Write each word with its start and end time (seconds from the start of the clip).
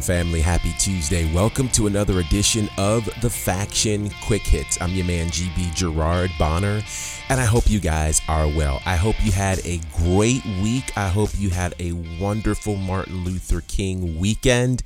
family? 0.00 0.40
Happy 0.40 0.72
Tuesday. 0.78 1.32
Welcome 1.32 1.68
to 1.70 1.86
another 1.86 2.20
edition 2.20 2.68
of 2.78 3.04
the 3.20 3.30
Faction 3.30 4.10
Quick 4.22 4.42
Hits. 4.42 4.80
I'm 4.80 4.90
your 4.90 5.04
man, 5.06 5.28
GB 5.28 5.74
Gerard 5.74 6.30
Bonner, 6.38 6.82
and 7.28 7.40
I 7.40 7.44
hope 7.44 7.68
you 7.70 7.80
guys 7.80 8.20
are 8.28 8.46
well. 8.46 8.80
I 8.86 8.96
hope 8.96 9.16
you 9.24 9.32
had 9.32 9.58
a 9.64 9.80
great 9.96 10.44
week. 10.62 10.92
I 10.96 11.08
hope 11.08 11.30
you 11.36 11.50
had 11.50 11.74
a 11.78 11.92
wonderful 12.20 12.76
Martin 12.76 13.24
Luther 13.24 13.62
King 13.62 14.18
weekend. 14.18 14.82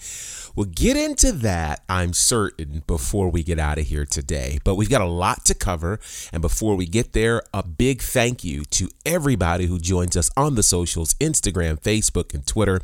We'll 0.54 0.66
get 0.66 0.98
into 0.98 1.32
that, 1.32 1.82
I'm 1.88 2.12
certain, 2.12 2.82
before 2.86 3.30
we 3.30 3.42
get 3.42 3.58
out 3.58 3.78
of 3.78 3.86
here 3.86 4.04
today. 4.04 4.58
But 4.64 4.74
we've 4.74 4.90
got 4.90 5.00
a 5.00 5.06
lot 5.06 5.46
to 5.46 5.54
cover. 5.54 5.98
And 6.30 6.42
before 6.42 6.76
we 6.76 6.84
get 6.84 7.14
there, 7.14 7.42
a 7.54 7.62
big 7.62 8.02
thank 8.02 8.44
you 8.44 8.64
to 8.66 8.90
everybody 9.06 9.64
who 9.64 9.78
joins 9.78 10.14
us 10.14 10.30
on 10.36 10.54
the 10.54 10.62
socials 10.62 11.14
Instagram, 11.14 11.80
Facebook, 11.80 12.34
and 12.34 12.46
Twitter 12.46 12.82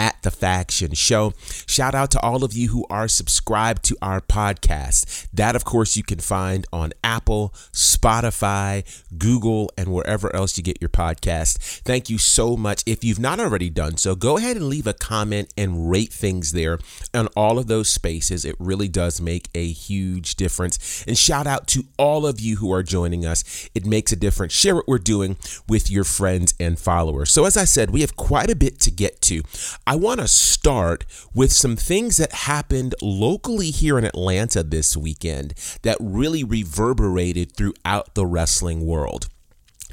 at 0.00 0.22
The 0.22 0.30
Faction 0.30 0.94
Show. 0.94 1.34
Shout 1.66 1.94
out 1.94 2.10
to 2.12 2.20
all 2.20 2.42
of 2.42 2.54
you 2.54 2.68
who 2.68 2.86
are 2.88 3.06
subscribed 3.06 3.84
to 3.84 3.98
our 4.00 4.22
podcast. 4.22 5.28
That, 5.30 5.54
of 5.54 5.66
course, 5.66 5.94
you 5.94 6.02
can 6.02 6.20
find 6.20 6.66
on 6.72 6.94
Apple, 7.04 7.52
Spotify, 7.70 8.82
Google, 9.18 9.70
and 9.76 9.92
wherever 9.92 10.34
else 10.34 10.56
you 10.56 10.64
get 10.64 10.80
your 10.80 10.88
podcast. 10.88 11.58
Thank 11.82 12.08
you 12.08 12.16
so 12.16 12.56
much. 12.56 12.82
If 12.86 13.04
you've 13.04 13.18
not 13.18 13.40
already 13.40 13.68
done 13.68 13.98
so, 13.98 14.14
go 14.14 14.38
ahead 14.38 14.56
and 14.56 14.68
leave 14.68 14.86
a 14.86 14.94
comment 14.94 15.52
and 15.58 15.90
rate 15.90 16.14
things 16.14 16.52
there 16.52 16.78
on 17.12 17.26
all 17.36 17.58
of 17.58 17.66
those 17.66 17.90
spaces. 17.90 18.46
It 18.46 18.56
really 18.58 18.88
does 18.88 19.20
make 19.20 19.50
a 19.54 19.70
huge 19.70 20.36
difference. 20.36 21.04
And 21.06 21.18
shout 21.18 21.46
out 21.46 21.66
to 21.68 21.84
all 21.98 22.26
of 22.26 22.40
you 22.40 22.56
who 22.56 22.72
are 22.72 22.82
joining 22.82 23.26
us. 23.26 23.68
It 23.74 23.84
makes 23.84 24.12
a 24.12 24.16
difference. 24.16 24.54
Share 24.54 24.76
what 24.76 24.88
we're 24.88 24.96
doing 24.96 25.36
with 25.68 25.90
your 25.90 26.04
friends 26.04 26.54
and 26.58 26.78
followers. 26.78 27.30
So, 27.30 27.44
as 27.44 27.58
I 27.58 27.64
said, 27.64 27.90
we 27.90 28.00
have 28.00 28.16
quite 28.16 28.50
a 28.50 28.56
bit 28.56 28.80
to 28.80 28.90
get 28.90 29.20
to. 29.22 29.42
I 29.90 29.96
want 29.96 30.20
to 30.20 30.28
start 30.28 31.04
with 31.34 31.50
some 31.50 31.74
things 31.74 32.18
that 32.18 32.30
happened 32.30 32.94
locally 33.02 33.72
here 33.72 33.98
in 33.98 34.04
Atlanta 34.04 34.62
this 34.62 34.96
weekend 34.96 35.52
that 35.82 35.96
really 35.98 36.44
reverberated 36.44 37.56
throughout 37.56 38.14
the 38.14 38.24
wrestling 38.24 38.86
world. 38.86 39.28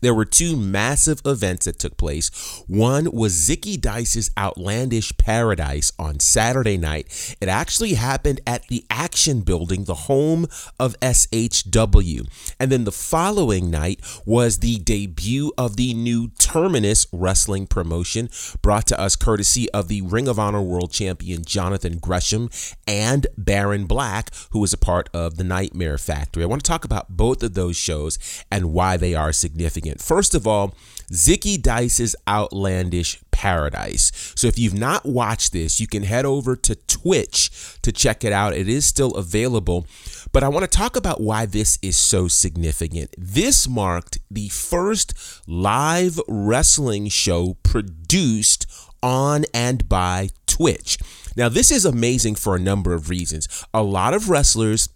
There 0.01 0.13
were 0.13 0.25
two 0.25 0.55
massive 0.55 1.21
events 1.25 1.65
that 1.65 1.79
took 1.79 1.97
place. 1.97 2.63
One 2.67 3.11
was 3.11 3.33
Zicky 3.33 3.79
Dice's 3.79 4.31
Outlandish 4.37 5.17
Paradise 5.17 5.91
on 5.97 6.19
Saturday 6.19 6.77
night. 6.77 7.35
It 7.41 7.49
actually 7.49 7.95
happened 7.95 8.41
at 8.45 8.67
the 8.67 8.85
Action 8.89 9.41
Building, 9.41 9.85
the 9.85 9.95
home 9.95 10.47
of 10.79 10.99
SHW. 10.99 12.27
And 12.59 12.71
then 12.71 12.83
the 12.83 12.91
following 12.91 13.71
night 13.71 14.01
was 14.25 14.59
the 14.59 14.77
debut 14.77 15.51
of 15.57 15.77
the 15.77 15.93
new 15.93 16.29
Terminus 16.39 17.07
Wrestling 17.11 17.67
promotion, 17.67 18.29
brought 18.61 18.87
to 18.87 18.99
us 18.99 19.15
courtesy 19.15 19.69
of 19.71 19.87
the 19.87 20.01
Ring 20.01 20.27
of 20.27 20.39
Honor 20.39 20.61
World 20.61 20.91
Champion 20.91 21.43
Jonathan 21.43 21.97
Gresham 21.97 22.49
and 22.87 23.27
Baron 23.37 23.85
Black, 23.85 24.31
who 24.51 24.59
was 24.59 24.73
a 24.73 24.77
part 24.77 25.09
of 25.13 25.37
the 25.37 25.43
Nightmare 25.43 25.97
Factory. 25.97 26.43
I 26.43 26.47
want 26.47 26.63
to 26.63 26.67
talk 26.67 26.85
about 26.85 27.09
both 27.09 27.43
of 27.43 27.53
those 27.53 27.77
shows 27.77 28.19
and 28.51 28.73
why 28.73 28.97
they 28.97 29.13
are 29.15 29.31
significant 29.31 29.86
significant. 29.87 30.01
First 30.01 30.35
of 30.35 30.47
all, 30.47 30.75
Zicky 31.11 31.61
Dice's 31.61 32.15
Outlandish 32.27 33.19
Paradise. 33.31 34.11
So 34.35 34.47
if 34.47 34.59
you've 34.59 34.77
not 34.77 35.05
watched 35.05 35.53
this, 35.53 35.79
you 35.79 35.87
can 35.87 36.03
head 36.03 36.25
over 36.25 36.55
to 36.55 36.75
Twitch 36.75 37.77
to 37.81 37.91
check 37.91 38.23
it 38.23 38.33
out. 38.33 38.55
It 38.55 38.67
is 38.67 38.85
still 38.85 39.11
available. 39.11 39.85
But 40.33 40.43
I 40.43 40.49
want 40.49 40.69
to 40.69 40.77
talk 40.77 40.95
about 40.95 41.21
why 41.21 41.45
this 41.45 41.79
is 41.81 41.95
so 41.97 42.27
significant. 42.27 43.15
This 43.17 43.67
marked 43.67 44.19
the 44.29 44.49
first 44.49 45.13
live 45.47 46.19
wrestling 46.27 47.07
show 47.09 47.55
produced 47.63 48.65
on 49.01 49.45
and 49.53 49.87
by 49.87 50.29
Twitch. 50.47 50.97
Now, 51.37 51.49
this 51.49 51.71
is 51.71 51.85
amazing 51.85 52.35
for 52.35 52.55
a 52.55 52.59
number 52.59 52.93
of 52.93 53.09
reasons. 53.09 53.47
A 53.73 53.83
lot 53.83 54.13
of 54.13 54.29
wrestlers 54.29 54.89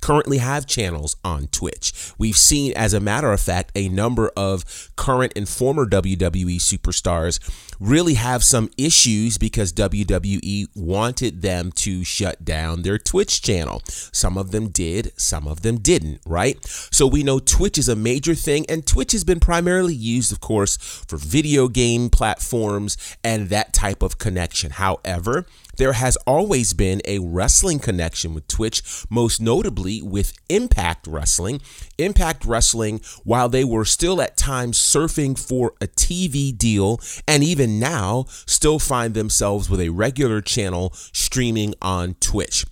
currently 0.00 0.38
have 0.38 0.66
channels 0.66 1.16
on 1.24 1.48
Twitch. 1.48 2.12
We've 2.18 2.36
seen, 2.36 2.72
as 2.76 2.94
a 2.94 3.00
matter 3.00 3.32
of 3.32 3.40
fact, 3.40 3.72
a 3.74 3.88
number 3.88 4.30
of 4.36 4.90
current 4.96 5.32
and 5.36 5.48
former 5.48 5.86
WWE 5.86 6.56
superstars 6.56 7.38
really 7.80 8.14
have 8.14 8.42
some 8.42 8.70
issues 8.76 9.38
because 9.38 9.72
WWE 9.72 10.66
wanted 10.74 11.42
them 11.42 11.70
to 11.72 12.04
shut 12.04 12.44
down 12.44 12.82
their 12.82 12.98
Twitch 12.98 13.42
channel. 13.42 13.82
Some 13.86 14.36
of 14.36 14.50
them 14.50 14.68
did, 14.68 15.12
some 15.16 15.46
of 15.46 15.62
them 15.62 15.78
didn't, 15.78 16.20
right? 16.26 16.58
So 16.66 17.06
we 17.06 17.22
know 17.22 17.38
Twitch 17.38 17.78
is 17.78 17.88
a 17.88 17.96
major 17.96 18.34
thing, 18.34 18.66
and 18.68 18.86
Twitch 18.86 19.12
has 19.12 19.24
been 19.24 19.40
primarily 19.40 19.94
used, 19.94 20.32
of 20.32 20.40
course, 20.40 20.76
for 20.76 21.16
video 21.16 21.68
game 21.68 22.10
platforms 22.10 22.96
and 23.22 23.48
that 23.48 23.72
type 23.72 24.02
of 24.02 24.18
connection. 24.18 24.72
However, 24.72 25.46
there 25.78 25.94
has 25.94 26.16
always 26.26 26.74
been 26.74 27.00
a 27.06 27.18
wrestling 27.20 27.78
connection 27.78 28.34
with 28.34 28.46
Twitch, 28.46 28.82
most 29.08 29.40
notably 29.40 30.02
with 30.02 30.32
Impact 30.48 31.06
Wrestling. 31.06 31.60
Impact 31.96 32.44
Wrestling, 32.44 33.00
while 33.24 33.48
they 33.48 33.64
were 33.64 33.84
still 33.84 34.20
at 34.20 34.36
times 34.36 34.78
surfing 34.78 35.38
for 35.38 35.72
a 35.80 35.86
TV 35.86 36.56
deal, 36.56 37.00
and 37.26 37.42
even 37.42 37.78
now 37.78 38.26
still 38.28 38.78
find 38.78 39.14
themselves 39.14 39.70
with 39.70 39.80
a 39.80 39.88
regular 39.88 40.40
channel 40.40 40.92
streaming 41.12 41.74
on 41.80 42.14
Twitch. 42.14 42.64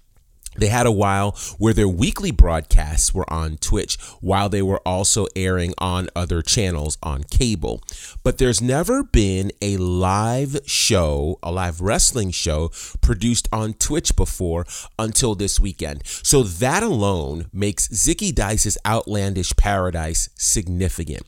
They 0.59 0.69
had 0.69 0.87
a 0.87 0.93
while 0.93 1.33
where 1.59 1.72
their 1.72 1.89
weekly 1.89 2.31
broadcasts 2.31 3.15
were 3.15 3.31
on 3.33 3.56
Twitch 3.59 3.97
while 4.21 4.49
they 4.49 4.62
were 4.62 4.81
also 4.87 5.27
airing 5.34 5.75
on 5.78 6.09
other 6.15 6.43
channels 6.43 6.99
on 7.03 7.25
cable. 7.25 7.83
But 8.22 8.39
there's 8.39 8.61
never 8.61 9.03
been 9.03 9.53
a 9.62 9.77
live 9.77 10.59
show, 10.67 11.39
a 11.43 11.53
live 11.53 11.81
wrestling 11.81 12.31
show 12.31 12.71
produced 13.00 13.49
on 13.53 13.75
Twitch 13.75 14.17
before 14.17 14.67
until 14.99 15.34
this 15.34 15.61
weekend. 15.61 16.03
So 16.06 16.43
that 16.43 16.83
alone 16.83 17.47
makes 17.53 17.88
Zicky 17.88 18.34
Dice's 18.34 18.78
Outlandish 18.87 19.55
Paradise 19.56 20.28
significant. 20.37 21.23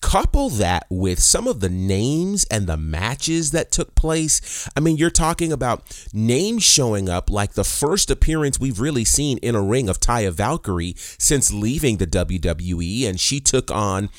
Couple 0.00 0.48
that 0.50 0.86
with 0.88 1.20
some 1.20 1.46
of 1.46 1.60
the 1.60 1.68
names 1.68 2.44
and 2.44 2.66
the 2.66 2.76
matches 2.76 3.50
that 3.50 3.70
took 3.70 3.94
place. 3.94 4.68
I 4.76 4.80
mean, 4.80 4.96
you're 4.96 5.10
talking 5.10 5.52
about 5.52 5.82
names 6.12 6.62
showing 6.62 7.08
up 7.08 7.30
like 7.30 7.52
the 7.52 7.64
first 7.64 8.10
appearance 8.10 8.58
we've 8.70 8.78
really 8.78 9.04
seen 9.04 9.36
in 9.38 9.56
a 9.56 9.60
ring 9.60 9.88
of 9.88 9.98
Taya 9.98 10.30
Valkyrie 10.30 10.94
since 10.96 11.52
leaving 11.52 11.96
the 11.96 12.06
WWE, 12.06 13.04
and 13.08 13.18
she 13.18 13.40
took 13.40 13.68
on 13.68 14.10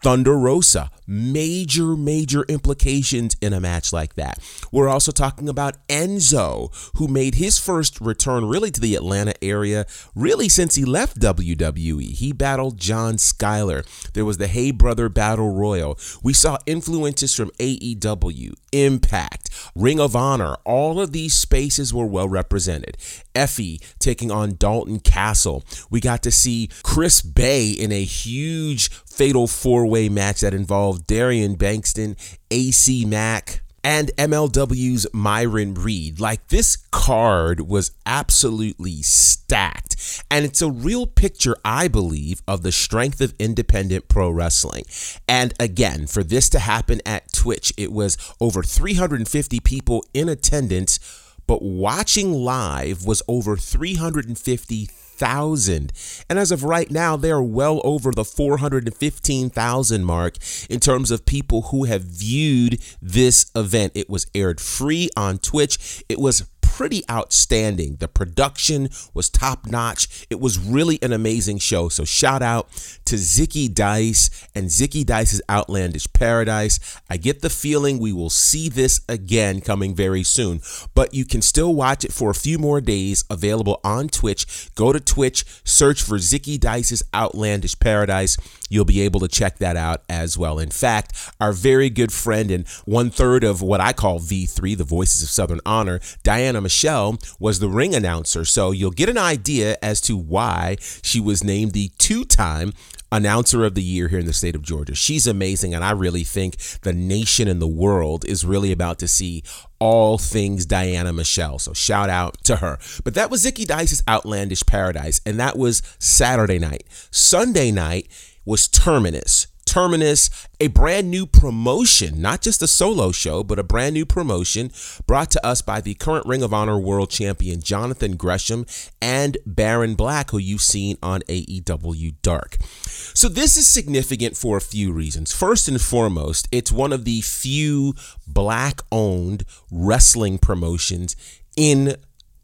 Thunder 0.00 0.38
Rosa. 0.38 0.92
Major, 1.08 1.96
major 1.96 2.44
implications 2.48 3.36
in 3.40 3.52
a 3.52 3.60
match 3.60 3.92
like 3.92 4.14
that. 4.14 4.38
We're 4.72 4.88
also 4.88 5.12
talking 5.12 5.48
about 5.48 5.76
Enzo, 5.88 6.72
who 6.96 7.06
made 7.06 7.36
his 7.36 7.58
first 7.58 8.00
return 8.00 8.44
really 8.44 8.70
to 8.72 8.80
the 8.80 8.96
Atlanta 8.96 9.34
area, 9.42 9.86
really 10.14 10.48
since 10.48 10.74
he 10.74 10.84
left 10.84 11.20
WWE. 11.20 12.12
He 12.12 12.32
battled 12.32 12.78
John 12.78 13.16
Skyler. 13.16 13.84
There 14.12 14.24
was 14.24 14.38
the 14.38 14.48
Hey 14.48 14.72
Brother 14.72 15.08
Battle 15.08 15.52
Royal. 15.52 15.98
We 16.22 16.32
saw 16.32 16.58
influences 16.66 17.34
from 17.34 17.50
AEW, 17.58 18.54
Impact, 18.72 19.50
Ring 19.74 20.00
of 20.00 20.16
Honor. 20.16 20.56
All 20.64 21.00
of 21.00 21.12
these 21.12 21.34
spaces 21.34 21.94
were 21.94 22.06
well 22.06 22.28
represented. 22.28 22.96
Effy 23.36 23.78
taking 23.98 24.30
on 24.30 24.56
Dalton 24.56 24.98
Castle. 24.98 25.62
We 25.90 26.00
got 26.00 26.22
to 26.22 26.30
see 26.30 26.70
Chris 26.82 27.20
Bey 27.20 27.70
in 27.70 27.92
a 27.92 28.02
huge 28.02 28.90
fatal 28.90 29.46
four 29.46 29.86
way 29.86 30.08
match 30.08 30.40
that 30.40 30.54
involved 30.54 31.06
Darian 31.06 31.56
Bankston, 31.56 32.16
AC 32.50 33.04
Mack, 33.04 33.60
and 33.86 34.10
MLW's 34.16 35.06
Myron 35.12 35.74
Reed. 35.74 36.18
Like 36.18 36.48
this 36.48 36.74
card 36.90 37.60
was 37.60 37.92
absolutely 38.04 39.02
stacked. 39.02 40.24
And 40.28 40.44
it's 40.44 40.60
a 40.60 40.68
real 40.68 41.06
picture, 41.06 41.56
I 41.64 41.86
believe, 41.86 42.42
of 42.48 42.62
the 42.62 42.72
strength 42.72 43.20
of 43.20 43.32
independent 43.38 44.08
pro 44.08 44.28
wrestling. 44.28 44.82
And 45.28 45.54
again, 45.60 46.08
for 46.08 46.24
this 46.24 46.48
to 46.50 46.58
happen 46.58 47.00
at 47.06 47.32
Twitch, 47.32 47.72
it 47.76 47.92
was 47.92 48.18
over 48.40 48.64
350 48.64 49.60
people 49.60 50.04
in 50.12 50.28
attendance, 50.28 50.98
but 51.46 51.62
watching 51.62 52.32
live 52.32 53.04
was 53.04 53.22
over 53.28 53.56
350 53.56 54.88
thousand. 55.16 55.92
And 56.28 56.38
as 56.38 56.52
of 56.52 56.62
right 56.62 56.90
now, 56.90 57.16
they 57.16 57.30
are 57.30 57.42
well 57.42 57.80
over 57.84 58.12
the 58.12 58.24
415,000 58.24 60.04
mark 60.04 60.36
in 60.68 60.80
terms 60.80 61.10
of 61.10 61.24
people 61.24 61.62
who 61.62 61.84
have 61.84 62.02
viewed 62.02 62.82
this 63.00 63.50
event. 63.56 63.92
It 63.94 64.10
was 64.10 64.26
aired 64.34 64.60
free 64.60 65.08
on 65.16 65.38
Twitch. 65.38 66.04
It 66.08 66.18
was 66.18 66.46
pretty 66.76 67.02
outstanding. 67.10 67.96
The 68.00 68.06
production 68.06 68.90
was 69.14 69.30
top 69.30 69.66
notch. 69.66 70.26
It 70.28 70.38
was 70.38 70.58
really 70.58 70.98
an 71.00 71.10
amazing 71.10 71.56
show. 71.56 71.88
So 71.88 72.04
shout 72.04 72.42
out 72.42 72.68
to 73.06 73.14
Zicky 73.16 73.72
Dice 73.72 74.28
and 74.54 74.66
Zicky 74.66 75.02
Dice's 75.02 75.40
Outlandish 75.48 76.06
Paradise. 76.12 76.78
I 77.08 77.16
get 77.16 77.40
the 77.40 77.48
feeling 77.48 77.98
we 77.98 78.12
will 78.12 78.28
see 78.28 78.68
this 78.68 79.00
again 79.08 79.62
coming 79.62 79.94
very 79.94 80.22
soon, 80.22 80.60
but 80.94 81.14
you 81.14 81.24
can 81.24 81.40
still 81.40 81.74
watch 81.74 82.04
it 82.04 82.12
for 82.12 82.28
a 82.28 82.34
few 82.34 82.58
more 82.58 82.82
days 82.82 83.24
available 83.30 83.80
on 83.82 84.08
Twitch. 84.08 84.68
Go 84.74 84.92
to 84.92 85.00
Twitch, 85.00 85.46
search 85.64 86.02
for 86.02 86.18
Zicky 86.18 86.60
Dice's 86.60 87.02
Outlandish 87.14 87.78
Paradise. 87.78 88.36
You'll 88.68 88.84
be 88.84 89.00
able 89.02 89.20
to 89.20 89.28
check 89.28 89.58
that 89.58 89.76
out 89.76 90.02
as 90.08 90.36
well. 90.36 90.58
In 90.58 90.70
fact, 90.70 91.12
our 91.40 91.52
very 91.52 91.90
good 91.90 92.12
friend 92.12 92.50
and 92.50 92.66
one 92.84 93.10
third 93.10 93.44
of 93.44 93.62
what 93.62 93.80
I 93.80 93.92
call 93.92 94.18
V3, 94.20 94.76
the 94.76 94.84
Voices 94.84 95.22
of 95.22 95.28
Southern 95.28 95.60
Honor, 95.64 96.00
Diana 96.22 96.60
Michelle 96.60 97.18
was 97.38 97.58
the 97.58 97.68
ring 97.68 97.94
announcer. 97.94 98.44
So 98.44 98.70
you'll 98.70 98.90
get 98.90 99.08
an 99.08 99.18
idea 99.18 99.76
as 99.82 100.00
to 100.02 100.16
why 100.16 100.76
she 101.02 101.20
was 101.20 101.44
named 101.44 101.72
the 101.72 101.90
two 101.98 102.24
time 102.24 102.72
announcer 103.12 103.64
of 103.64 103.74
the 103.74 103.82
year 103.82 104.08
here 104.08 104.18
in 104.18 104.26
the 104.26 104.32
state 104.32 104.54
of 104.54 104.62
Georgia. 104.62 104.94
She's 104.94 105.26
amazing, 105.26 105.74
and 105.74 105.84
I 105.84 105.92
really 105.92 106.24
think 106.24 106.56
the 106.82 106.92
nation 106.92 107.48
and 107.48 107.62
the 107.62 107.66
world 107.66 108.24
is 108.24 108.44
really 108.44 108.72
about 108.72 108.98
to 109.00 109.08
see 109.08 109.42
all 109.78 110.18
things 110.18 110.66
Diana 110.66 111.12
Michelle. 111.12 111.58
So 111.58 111.72
shout 111.72 112.10
out 112.10 112.42
to 112.44 112.56
her. 112.56 112.78
But 113.04 113.14
that 113.14 113.30
was 113.30 113.44
Zicky 113.44 113.66
Dice's 113.66 114.02
Outlandish 114.08 114.64
Paradise, 114.66 115.20
and 115.24 115.38
that 115.38 115.56
was 115.56 115.82
Saturday 115.98 116.58
night. 116.58 116.84
Sunday 117.10 117.70
night 117.70 118.08
was 118.46 118.68
Terminus. 118.68 119.48
Terminus, 119.66 120.30
a 120.60 120.68
brand 120.68 121.10
new 121.10 121.26
promotion, 121.26 122.22
not 122.22 122.40
just 122.40 122.62
a 122.62 122.68
solo 122.68 123.10
show, 123.10 123.42
but 123.42 123.58
a 123.58 123.64
brand 123.64 123.94
new 123.94 124.06
promotion 124.06 124.70
brought 125.06 125.30
to 125.32 125.44
us 125.44 125.60
by 125.60 125.80
the 125.80 125.94
current 125.94 126.24
Ring 126.24 126.42
of 126.42 126.54
Honor 126.54 126.78
World 126.78 127.10
Champion 127.10 127.60
Jonathan 127.60 128.16
Gresham 128.16 128.64
and 129.02 129.36
Baron 129.44 129.96
Black, 129.96 130.30
who 130.30 130.38
you've 130.38 130.62
seen 130.62 130.96
on 131.02 131.20
AEW 131.22 132.14
Dark. 132.22 132.58
So, 132.86 133.28
this 133.28 133.56
is 133.56 133.66
significant 133.66 134.36
for 134.36 134.56
a 134.56 134.62
few 134.62 134.92
reasons. 134.92 135.34
First 135.34 135.66
and 135.66 135.80
foremost, 135.80 136.46
it's 136.52 136.70
one 136.70 136.92
of 136.92 137.04
the 137.04 137.20
few 137.20 137.94
black 138.26 138.80
owned 138.92 139.44
wrestling 139.70 140.38
promotions 140.38 141.16
in 141.56 141.96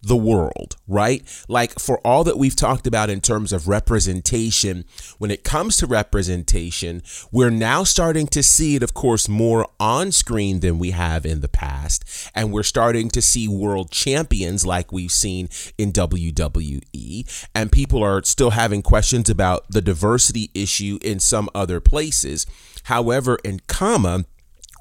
the 0.02 0.16
world, 0.16 0.76
right? 0.88 1.22
Like 1.48 1.78
for 1.78 1.98
all 1.98 2.24
that 2.24 2.36
we've 2.36 2.56
talked 2.56 2.86
about 2.86 3.08
in 3.08 3.20
terms 3.20 3.52
of 3.52 3.68
representation, 3.68 4.84
when 5.18 5.30
it 5.30 5.44
comes 5.44 5.76
to 5.76 5.86
representation, 5.86 7.02
we're 7.30 7.50
now 7.50 7.84
starting 7.84 8.26
to 8.28 8.42
see 8.42 8.74
it, 8.74 8.82
of 8.82 8.94
course, 8.94 9.28
more 9.28 9.66
on 9.78 10.10
screen 10.10 10.60
than 10.60 10.78
we 10.78 10.90
have 10.90 11.24
in 11.24 11.40
the 11.40 11.48
past. 11.48 12.04
And 12.34 12.52
we're 12.52 12.64
starting 12.64 13.10
to 13.10 13.22
see 13.22 13.46
world 13.46 13.90
champions 13.90 14.66
like 14.66 14.90
we've 14.92 15.12
seen 15.12 15.48
in 15.78 15.92
WWE. 15.92 17.48
And 17.54 17.70
people 17.70 18.02
are 18.02 18.22
still 18.24 18.50
having 18.50 18.82
questions 18.82 19.30
about 19.30 19.66
the 19.70 19.82
diversity 19.82 20.50
issue 20.52 20.98
in 21.02 21.20
some 21.20 21.48
other 21.54 21.80
places. 21.80 22.46
However, 22.84 23.38
in 23.44 23.60
CAMA, 23.68 24.24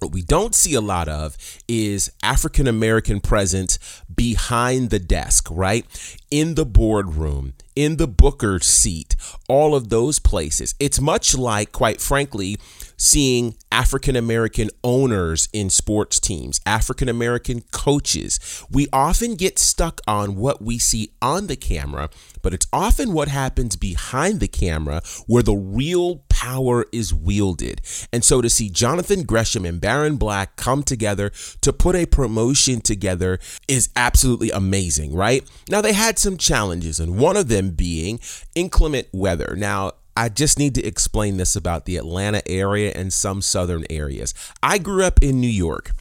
what 0.02 0.12
we 0.12 0.24
don't 0.24 0.56
see 0.56 0.74
a 0.74 0.82
lot 0.82 1.08
of 1.08 1.38
is 1.68 2.12
African 2.24 2.68
American 2.68 3.22
presence 3.22 3.78
behind 4.14 4.90
the 4.90 4.98
desk, 4.98 5.48
right? 5.52 5.86
In 6.32 6.56
the 6.56 6.66
boardroom, 6.66 7.54
in 7.76 7.98
the 7.98 8.08
booker 8.08 8.60
seat, 8.60 9.16
all 9.48 9.76
of 9.76 9.90
those 9.90 10.18
places. 10.18 10.74
It's 10.80 11.00
much 11.00 11.38
like, 11.38 11.72
quite 11.72 12.02
frankly, 12.02 12.58
seeing 12.98 13.56
African 13.72 14.16
American 14.16 14.70
owners 14.84 15.50
in 15.54 15.70
sports 15.70 16.20
teams, 16.20 16.62
African 16.66 17.08
American 17.08 17.62
coaches. 17.72 18.40
We 18.72 18.88
often 18.92 19.36
get 19.36 19.60
stuck 19.60 20.02
on 20.08 20.36
what 20.36 20.62
we 20.62 20.80
see 20.80 21.12
on 21.22 21.48
the 21.48 21.56
camera, 21.56 22.10
but 22.42 22.54
it's 22.54 22.68
often 22.74 23.14
what 23.14 23.28
happens 23.28 23.76
behind 23.76 24.40
the 24.40 24.48
camera 24.48 25.02
where 25.28 25.44
the 25.44 25.56
real 25.56 26.24
power 26.42 26.88
is 26.92 27.14
wielded. 27.14 27.82
And 28.12 28.24
so 28.24 28.42
to 28.42 28.50
see 28.50 28.68
Jonathan 28.68 29.22
Gresham 29.22 29.64
and 29.64 29.80
Baron 29.80 30.18
Black 30.18 30.56
come 30.56 30.82
together 30.82 31.32
to 31.62 31.72
put 31.72 31.96
a 31.96 32.08
promotion 32.08 32.82
together 32.82 33.38
is 33.68 33.90
absolutely 33.96 34.50
amazing, 34.50 35.14
right? 35.14 35.48
Now, 35.70 35.82
they 35.82 35.94
had 35.94 36.18
some 36.18 36.38
challenges, 36.38 37.00
and 37.00 37.20
one 37.20 37.38
of 37.38 37.48
them 37.48 37.70
being 37.70 38.20
inclement 38.56 39.08
weather. 39.14 39.54
Now, 39.56 39.92
I 40.18 40.30
just 40.30 40.58
need 40.58 40.74
to 40.76 40.84
explain 40.84 41.38
this 41.38 41.56
about 41.56 41.86
the 41.86 41.98
Atlanta 41.98 42.42
area 42.50 42.92
and 42.96 43.14
some 43.14 43.44
southern 43.44 43.86
areas. 43.92 44.34
I 44.64 44.80
grew 44.80 45.04
up 45.04 45.22
in 45.22 45.40
New 45.40 45.48
York. 45.48 45.92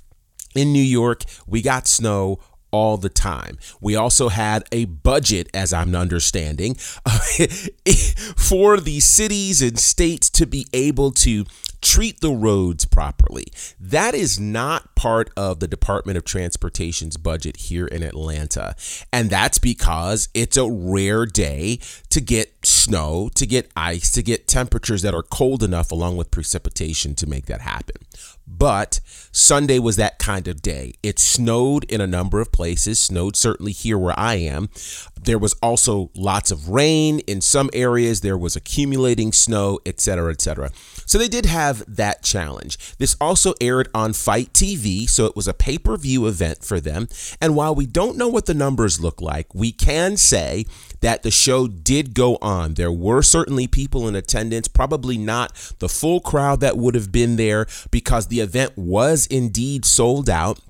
In 0.54 0.72
New 0.72 0.82
York, 0.82 1.24
we 1.46 1.60
got 1.60 1.86
snow 1.86 2.40
all 2.70 2.96
the 2.96 3.08
time. 3.08 3.58
We 3.80 3.96
also 3.96 4.28
had 4.28 4.64
a 4.72 4.84
budget, 4.86 5.48
as 5.54 5.72
I'm 5.72 5.94
understanding, 5.94 6.74
for 8.36 8.78
the 8.78 9.00
cities 9.00 9.62
and 9.62 9.78
states 9.78 10.30
to 10.30 10.46
be 10.46 10.66
able 10.72 11.12
to 11.12 11.44
treat 11.80 12.20
the 12.20 12.30
roads 12.30 12.84
properly. 12.84 13.46
That 13.78 14.14
is 14.14 14.38
not 14.38 14.94
part 14.94 15.30
of 15.36 15.60
the 15.60 15.68
Department 15.68 16.18
of 16.18 16.24
Transportation's 16.24 17.16
budget 17.16 17.56
here 17.56 17.86
in 17.86 18.02
Atlanta. 18.02 18.74
And 19.12 19.30
that's 19.30 19.58
because 19.58 20.28
it's 20.34 20.56
a 20.56 20.70
rare 20.70 21.26
day 21.26 21.78
to 22.10 22.20
get 22.20 22.59
snow, 22.90 23.30
to 23.36 23.46
get 23.46 23.70
ice, 23.76 24.10
to 24.10 24.22
get 24.22 24.48
temperatures 24.48 25.02
that 25.02 25.14
are 25.14 25.22
cold 25.22 25.62
enough 25.62 25.92
along 25.92 26.16
with 26.16 26.30
precipitation 26.32 27.14
to 27.14 27.26
make 27.26 27.46
that 27.46 27.60
happen. 27.60 27.94
But 28.48 28.98
Sunday 29.30 29.78
was 29.78 29.94
that 29.96 30.18
kind 30.18 30.48
of 30.48 30.60
day. 30.60 30.94
It 31.02 31.20
snowed 31.20 31.84
in 31.84 32.00
a 32.00 32.06
number 32.06 32.40
of 32.40 32.50
places, 32.50 32.98
snowed 32.98 33.36
certainly 33.36 33.70
here 33.70 33.96
where 33.96 34.18
I 34.18 34.34
am. 34.34 34.70
There 35.22 35.38
was 35.38 35.54
also 35.62 36.10
lots 36.14 36.50
of 36.50 36.68
rain 36.68 37.20
in 37.20 37.40
some 37.40 37.70
areas, 37.72 38.20
there 38.20 38.38
was 38.38 38.56
accumulating 38.56 39.32
snow, 39.32 39.78
etc., 39.84 40.32
etc. 40.32 40.70
So 41.06 41.18
they 41.18 41.28
did 41.28 41.46
have 41.46 41.84
that 41.86 42.22
challenge. 42.22 42.96
This 42.96 43.16
also 43.20 43.54
aired 43.60 43.88
on 43.94 44.12
FITE 44.12 44.52
TV, 44.52 45.08
so 45.08 45.26
it 45.26 45.36
was 45.36 45.48
a 45.48 45.54
pay 45.54 45.78
per 45.78 45.96
view 45.96 46.26
event 46.26 46.64
for 46.64 46.80
them. 46.80 47.08
And 47.40 47.54
while 47.54 47.74
we 47.74 47.86
don't 47.86 48.16
know 48.16 48.28
what 48.28 48.46
the 48.46 48.54
numbers 48.54 49.00
look 49.00 49.20
like, 49.20 49.54
we 49.54 49.72
can 49.72 50.16
say 50.16 50.64
that 51.00 51.22
the 51.22 51.30
show 51.30 51.66
did 51.66 52.14
go 52.14 52.36
on. 52.40 52.74
There 52.74 52.92
were 52.92 53.22
certainly 53.22 53.66
people 53.66 54.06
in 54.06 54.14
attendance, 54.14 54.68
probably 54.68 55.18
not 55.18 55.74
the 55.78 55.88
full 55.88 56.20
crowd 56.20 56.60
that 56.60 56.76
would 56.76 56.94
have 56.94 57.12
been 57.12 57.36
there 57.36 57.66
because 57.90 58.28
the 58.28 58.40
event 58.40 58.76
was 58.76 59.26
indeed 59.26 59.84
sold 59.84 60.28
out. 60.28 60.60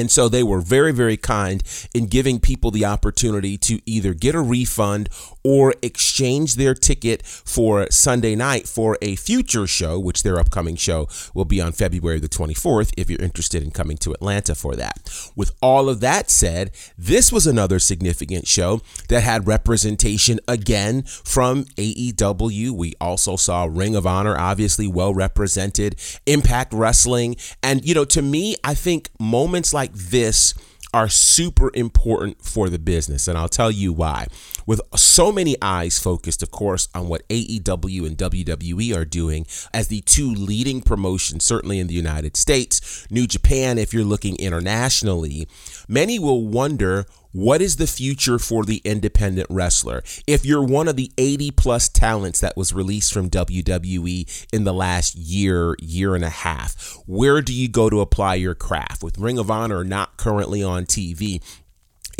And 0.00 0.10
so 0.10 0.28
they 0.28 0.42
were 0.42 0.60
very, 0.60 0.92
very 0.92 1.18
kind 1.18 1.62
in 1.94 2.06
giving 2.06 2.40
people 2.40 2.70
the 2.70 2.86
opportunity 2.86 3.58
to 3.58 3.80
either 3.84 4.14
get 4.14 4.34
a 4.34 4.40
refund 4.40 5.10
or 5.44 5.74
exchange 5.82 6.56
their 6.56 6.74
ticket 6.74 7.24
for 7.24 7.90
Sunday 7.90 8.34
night 8.34 8.68
for 8.68 8.96
a 9.02 9.16
future 9.16 9.66
show, 9.66 9.98
which 9.98 10.22
their 10.22 10.38
upcoming 10.38 10.76
show 10.76 11.08
will 11.34 11.44
be 11.44 11.60
on 11.60 11.72
February 11.72 12.18
the 12.18 12.28
24th 12.28 12.92
if 12.96 13.08
you're 13.08 13.20
interested 13.22 13.62
in 13.62 13.70
coming 13.70 13.96
to 13.98 14.12
Atlanta 14.12 14.54
for 14.54 14.76
that. 14.76 15.10
With 15.34 15.52
all 15.62 15.88
of 15.88 16.00
that 16.00 16.30
said, 16.30 16.70
this 16.96 17.32
was 17.32 17.46
another 17.46 17.78
significant 17.78 18.46
show 18.46 18.80
that 19.08 19.22
had 19.22 19.46
representation 19.46 20.40
again 20.46 21.02
from 21.02 21.64
AEW. 21.76 22.70
We 22.70 22.94
also 23.00 23.36
saw 23.36 23.68
Ring 23.70 23.96
of 23.96 24.06
Honor, 24.06 24.38
obviously 24.38 24.86
well 24.86 25.14
represented, 25.14 25.96
Impact 26.26 26.72
Wrestling. 26.72 27.36
And, 27.62 27.84
you 27.84 27.94
know, 27.94 28.04
to 28.06 28.22
me, 28.22 28.56
I 28.64 28.74
think 28.74 29.10
moments 29.18 29.72
like 29.72 29.92
this 29.92 30.54
are 30.92 31.08
super 31.08 31.70
important 31.74 32.42
for 32.42 32.68
the 32.68 32.78
business. 32.78 33.28
And 33.28 33.38
I'll 33.38 33.48
tell 33.48 33.70
you 33.70 33.92
why. 33.92 34.26
With 34.66 34.80
so 34.96 35.32
many 35.32 35.56
eyes 35.62 35.98
focused, 35.98 36.42
of 36.42 36.50
course, 36.50 36.88
on 36.94 37.08
what 37.08 37.26
AEW 37.28 38.06
and 38.06 38.16
WWE 38.16 38.96
are 38.96 39.04
doing 39.04 39.46
as 39.72 39.88
the 39.88 40.00
two 40.02 40.32
leading 40.32 40.80
promotions, 40.80 41.44
certainly 41.44 41.78
in 41.78 41.86
the 41.86 41.94
United 41.94 42.36
States, 42.36 43.06
New 43.10 43.26
Japan, 43.26 43.78
if 43.78 43.92
you're 43.92 44.04
looking 44.04 44.36
internationally, 44.36 45.48
many 45.90 46.18
will 46.18 46.46
wonder 46.46 47.04
what 47.32 47.60
is 47.60 47.76
the 47.76 47.86
future 47.86 48.38
for 48.38 48.64
the 48.64 48.80
independent 48.84 49.46
wrestler? 49.50 50.02
If 50.26 50.44
you're 50.44 50.64
one 50.64 50.88
of 50.88 50.96
the 50.96 51.12
80 51.18 51.50
plus 51.52 51.88
talents 51.88 52.40
that 52.40 52.56
was 52.56 52.72
released 52.72 53.12
from 53.12 53.30
WWE 53.30 54.46
in 54.52 54.64
the 54.64 54.72
last 54.72 55.14
year, 55.14 55.76
year 55.80 56.14
and 56.14 56.24
a 56.24 56.30
half, 56.30 56.96
where 57.06 57.40
do 57.40 57.52
you 57.52 57.68
go 57.68 57.90
to 57.90 58.00
apply 58.00 58.36
your 58.36 58.54
craft? 58.54 59.02
With 59.02 59.18
Ring 59.18 59.38
of 59.38 59.50
Honor 59.50 59.84
not 59.84 60.16
currently 60.16 60.62
on 60.62 60.86
TV, 60.86 61.42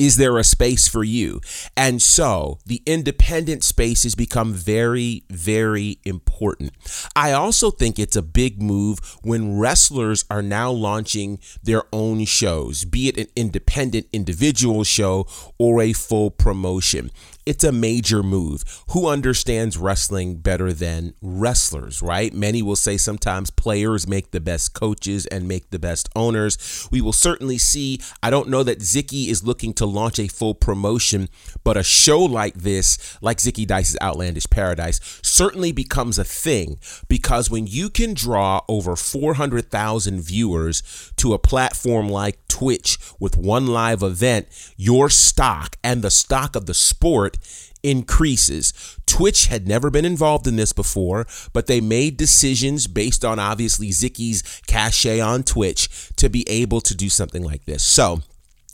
is 0.00 0.16
there 0.16 0.38
a 0.38 0.45
space 0.45 0.88
for 0.88 1.04
you? 1.04 1.42
And 1.76 2.00
so 2.00 2.59
the 2.64 2.83
independent 2.87 3.62
space 3.62 4.04
has 4.04 4.14
become 4.14 4.54
very, 4.54 5.25
very 5.28 5.99
important. 6.07 6.73
I 7.14 7.33
also 7.33 7.71
think 7.71 7.99
it's 7.99 8.16
a 8.16 8.23
big 8.23 8.62
move 8.62 9.00
when 9.23 9.59
wrestlers 9.59 10.25
are 10.30 10.40
now 10.40 10.71
launching 10.71 11.38
their 11.62 11.83
own 11.92 12.25
shows, 12.25 12.87
be 12.87 13.09
it 13.09 13.19
an 13.19 13.26
independent 13.37 14.07
individual 14.11 14.85
show 14.85 15.26
or 15.59 15.83
a 15.83 15.92
full 15.92 16.30
promotion 16.30 17.11
it's 17.47 17.64
a 17.64 17.73
major 17.73 18.23
move. 18.23 18.62
Who 18.90 19.09
understands 19.09 19.78
wrestling 19.78 20.37
better 20.37 20.73
than 20.73 21.14
wrestlers, 21.23 22.02
right? 22.02 22.32
Many 22.32 22.62
will 22.62 22.76
say 22.76 22.97
sometimes 22.97 23.50
players 23.50 24.06
make 24.06 24.30
the 24.30 24.40
best 24.40 24.75
coaches 24.75 25.26
and 25.26 25.49
make 25.49 25.70
the 25.70 25.78
best 25.78 26.09
owners. 26.14 26.88
We 26.90 27.00
will 27.00 27.12
certainly 27.12 27.59
see. 27.59 28.00
I 28.23 28.30
don't 28.30 28.49
know 28.49 28.62
that 28.62 28.80
Zicky 28.80 29.28
is 29.28 29.44
looking 29.44 29.73
to 29.75 29.87
launch 29.87 30.18
a 30.18 30.28
full 30.28 30.54
promotion, 30.54 31.28
but 31.64 31.76
a 31.76 31.82
show 31.82 32.20
like 32.20 32.54
this, 32.54 33.18
like 33.20 33.38
Zicky 33.38 33.66
Dice's 33.66 33.97
Outlandish 34.00 34.49
Paradise, 34.50 35.00
certainly 35.23 35.73
becomes 35.73 36.18
a 36.18 36.25
thing 36.25 36.78
because 37.09 37.50
when 37.50 37.66
you 37.66 37.90
can 37.90 38.14
draw 38.14 38.61
over 38.68 38.97
400,000 38.97 40.20
viewers 40.20 41.12
to 41.16 41.32
a 41.32 41.38
platform 41.38 42.09
like 42.09 42.47
Twitch 42.61 42.99
with 43.19 43.38
one 43.38 43.67
live 43.69 44.02
event, 44.02 44.47
your 44.76 45.09
stock 45.09 45.76
and 45.83 46.02
the 46.02 46.11
stock 46.11 46.55
of 46.55 46.67
the 46.67 46.75
sport 46.75 47.38
increases. 47.83 48.99
Twitch 49.07 49.47
had 49.47 49.67
never 49.67 49.88
been 49.88 50.05
involved 50.05 50.47
in 50.47 50.57
this 50.57 50.75
before, 50.75 51.26
but 51.55 51.69
they 51.69 51.81
made 51.81 52.19
decisions 52.19 52.87
based 52.87 53.25
on 53.25 53.38
obviously 53.38 53.90
Zicky's 53.93 54.43
cachet 54.67 55.21
on 55.21 55.43
Twitch 55.43 56.11
to 56.17 56.29
be 56.29 56.47
able 56.50 56.83
to 56.83 56.95
do 56.95 57.09
something 57.09 57.43
like 57.43 57.64
this. 57.64 57.83
So, 57.83 58.21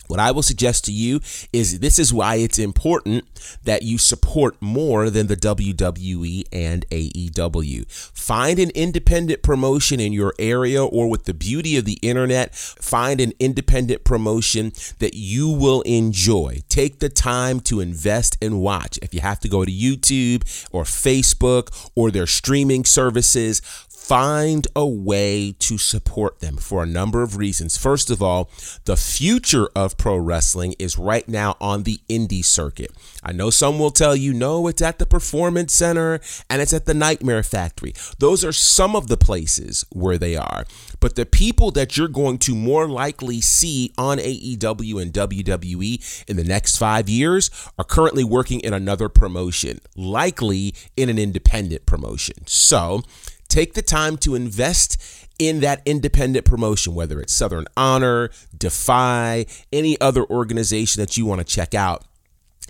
What 0.08 0.20
I 0.20 0.30
will 0.30 0.42
suggest 0.42 0.84
to 0.86 0.92
you 0.92 1.20
is 1.52 1.80
this 1.80 1.98
is 1.98 2.12
why 2.12 2.36
it's 2.36 2.58
important 2.58 3.24
that 3.64 3.82
you 3.82 3.98
support 3.98 4.56
more 4.60 5.10
than 5.10 5.26
the 5.26 5.36
WWE 5.36 6.44
and 6.52 6.88
AEW. 6.90 7.90
Find 8.12 8.58
an 8.58 8.70
independent 8.70 9.42
promotion 9.42 10.00
in 10.00 10.12
your 10.12 10.34
area 10.38 10.84
or 10.84 11.08
with 11.08 11.24
the 11.24 11.34
beauty 11.34 11.76
of 11.76 11.84
the 11.84 11.98
internet, 12.02 12.54
find 12.54 13.20
an 13.20 13.32
independent 13.38 14.04
promotion 14.04 14.72
that 14.98 15.14
you 15.14 15.48
will 15.48 15.82
enjoy. 15.82 16.60
Take 16.68 16.98
the 16.98 17.08
time 17.08 17.60
to 17.60 17.80
invest 17.80 18.36
and 18.40 18.60
watch. 18.60 18.98
If 19.02 19.14
you 19.14 19.20
have 19.20 19.40
to 19.40 19.48
go 19.48 19.64
to 19.64 19.72
YouTube 19.72 20.68
or 20.72 20.84
Facebook 20.84 21.90
or 21.94 22.10
their 22.10 22.26
streaming 22.26 22.84
services, 22.84 23.62
find 24.06 24.68
a 24.76 24.86
way 24.86 25.50
to 25.58 25.76
support 25.76 26.38
them 26.38 26.56
for 26.56 26.84
a 26.84 26.86
number 26.86 27.24
of 27.24 27.36
reasons. 27.36 27.76
First 27.76 28.08
of 28.08 28.22
all, 28.22 28.48
the 28.84 28.96
future 28.96 29.68
of 29.74 29.96
pro 29.96 30.16
wrestling 30.16 30.76
is 30.78 30.96
right 30.96 31.28
now 31.28 31.56
on 31.60 31.82
the 31.82 31.98
indie 32.08 32.44
circuit. 32.44 32.92
I 33.24 33.32
know 33.32 33.50
some 33.50 33.80
will 33.80 33.90
tell 33.90 34.14
you, 34.14 34.32
no, 34.32 34.68
it's 34.68 34.80
at 34.80 35.00
the 35.00 35.06
Performance 35.06 35.74
Center 35.74 36.20
and 36.48 36.62
it's 36.62 36.72
at 36.72 36.86
the 36.86 36.94
Nightmare 36.94 37.42
Factory. 37.42 37.94
Those 38.20 38.44
are 38.44 38.52
some 38.52 38.94
of 38.94 39.08
the 39.08 39.16
places 39.16 39.84
where 39.90 40.18
they 40.18 40.36
are. 40.36 40.66
But 41.00 41.16
the 41.16 41.26
people 41.26 41.72
that 41.72 41.96
you're 41.96 42.06
going 42.06 42.38
to 42.38 42.54
more 42.54 42.86
likely 42.86 43.40
see 43.40 43.92
on 43.98 44.18
AEW 44.18 45.02
and 45.02 45.12
WWE 45.12 46.24
in 46.28 46.36
the 46.36 46.44
next 46.44 46.76
five 46.76 47.08
years 47.08 47.50
are 47.76 47.84
currently 47.84 48.22
working 48.22 48.60
in 48.60 48.72
another 48.72 49.08
promotion, 49.08 49.80
likely 49.96 50.74
in 50.96 51.08
an 51.08 51.18
independent 51.18 51.86
promotion. 51.86 52.46
So, 52.46 53.02
Take 53.48 53.74
the 53.74 53.82
time 53.82 54.16
to 54.18 54.34
invest 54.34 54.96
in 55.38 55.60
that 55.60 55.82
independent 55.84 56.44
promotion, 56.44 56.94
whether 56.94 57.20
it's 57.20 57.32
Southern 57.32 57.66
Honor, 57.76 58.30
Defy, 58.56 59.46
any 59.72 60.00
other 60.00 60.24
organization 60.24 61.00
that 61.00 61.16
you 61.16 61.26
want 61.26 61.40
to 61.40 61.44
check 61.44 61.74
out. 61.74 62.04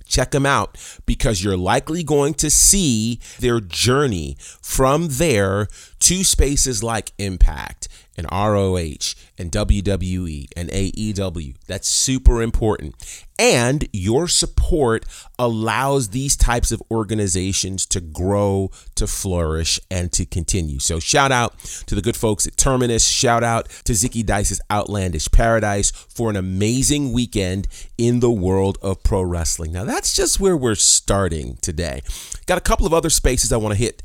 Check 0.07 0.31
them 0.31 0.47
out 0.47 0.79
because 1.05 1.43
you're 1.43 1.57
likely 1.57 2.05
going 2.05 2.35
to 2.35 2.49
see 2.49 3.21
their 3.41 3.61
journey 3.61 4.37
from 4.39 5.09
there 5.09 5.67
to 6.01 6.23
spaces 6.23 6.83
like 6.83 7.13
Impact 7.19 7.89
and 8.17 8.27
ROH 8.31 9.15
and 9.39 9.53
WWE 9.53 10.49
and 10.57 10.71
AEW. 10.71 11.55
That's 11.67 11.89
super 11.89 12.43
important. 12.43 12.95
And 13.39 13.87
your 13.93 14.29
support 14.29 15.05
allows 15.39 16.09
these 16.09 16.37
types 16.37 16.73
of 16.73 16.83
organizations 16.91 17.85
to 17.87 18.01
grow, 18.01 18.71
to 18.95 19.07
flourish, 19.07 19.79
and 19.91 20.11
to 20.13 20.25
continue. 20.25 20.79
So, 20.79 20.99
shout 20.99 21.33
out 21.33 21.59
to 21.87 21.95
the 21.95 22.01
good 22.01 22.17
folks 22.17 22.47
at 22.47 22.57
Terminus. 22.57 23.07
Shout 23.07 23.45
out 23.45 23.69
to 23.85 23.93
Zicky 23.93 24.25
Dice's 24.25 24.61
Outlandish 24.71 25.31
Paradise 25.31 25.91
for 25.91 26.31
an 26.31 26.37
amazing 26.37 27.13
weekend 27.13 27.69
in 27.99 28.21
the 28.21 28.31
world 28.31 28.79
of 28.81 29.03
pro 29.03 29.23
wrestling. 29.23 29.73
Now, 29.73 29.85
that's 29.85 30.17
just 30.17 30.41
where 30.41 30.57
we're 30.57 30.75
starting 30.75 31.59
today. 31.61 32.01
Got 32.47 32.57
a 32.57 32.63
couple 32.63 32.87
of 32.87 32.95
other 32.95 33.11
spaces 33.11 33.53
I 33.53 33.59
want 33.59 33.75
to 33.75 33.79
hit, 33.79 34.03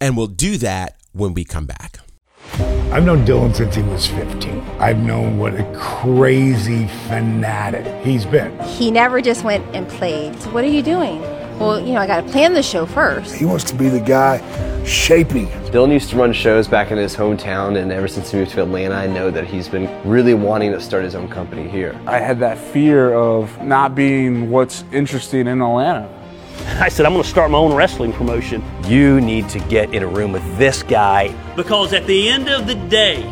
and 0.00 0.16
we'll 0.16 0.28
do 0.28 0.56
that 0.58 0.98
when 1.12 1.34
we 1.34 1.44
come 1.44 1.66
back. 1.66 1.98
I've 2.92 3.04
known 3.04 3.24
Dylan 3.24 3.54
since 3.54 3.74
he 3.74 3.82
was 3.82 4.06
15. 4.06 4.60
I've 4.78 4.98
known 4.98 5.38
what 5.38 5.54
a 5.54 5.64
crazy 5.76 6.86
fanatic 7.06 7.86
he's 8.04 8.24
been. 8.24 8.58
He 8.60 8.90
never 8.90 9.20
just 9.20 9.44
went 9.44 9.64
and 9.74 9.88
played. 9.88 10.40
So, 10.40 10.50
what 10.50 10.64
are 10.64 10.68
you 10.68 10.82
doing? 10.82 11.20
Well, 11.58 11.80
you 11.80 11.92
know, 11.92 12.00
I 12.00 12.06
got 12.06 12.24
to 12.24 12.30
plan 12.30 12.54
the 12.54 12.62
show 12.62 12.86
first. 12.86 13.34
He 13.34 13.44
wants 13.44 13.64
to 13.64 13.74
be 13.74 13.88
the 13.88 14.00
guy 14.00 14.38
shaping. 14.84 15.48
Dylan 15.70 15.92
used 15.92 16.08
to 16.10 16.16
run 16.16 16.32
shows 16.32 16.66
back 16.66 16.90
in 16.90 16.96
his 16.96 17.14
hometown, 17.14 17.76
and 17.76 17.92
ever 17.92 18.08
since 18.08 18.30
he 18.30 18.38
moved 18.38 18.52
to 18.52 18.62
Atlanta, 18.62 18.94
I 18.94 19.06
know 19.06 19.30
that 19.30 19.44
he's 19.44 19.68
been 19.68 19.88
really 20.08 20.34
wanting 20.34 20.72
to 20.72 20.80
start 20.80 21.04
his 21.04 21.14
own 21.14 21.28
company 21.28 21.68
here. 21.68 22.00
I 22.06 22.18
had 22.18 22.38
that 22.40 22.56
fear 22.56 23.12
of 23.12 23.62
not 23.62 23.94
being 23.94 24.50
what's 24.50 24.84
interesting 24.92 25.46
in 25.46 25.60
Atlanta. 25.60 26.08
I 26.80 26.88
said, 26.88 27.06
I'm 27.06 27.12
going 27.12 27.22
to 27.24 27.28
start 27.28 27.50
my 27.50 27.58
own 27.58 27.74
wrestling 27.74 28.12
promotion. 28.12 28.62
You 28.84 29.20
need 29.20 29.48
to 29.50 29.58
get 29.60 29.94
in 29.94 30.02
a 30.02 30.06
room 30.06 30.32
with 30.32 30.58
this 30.58 30.82
guy. 30.82 31.34
Because 31.56 31.92
at 31.92 32.06
the 32.06 32.28
end 32.28 32.48
of 32.48 32.66
the 32.66 32.74
day, 32.74 33.22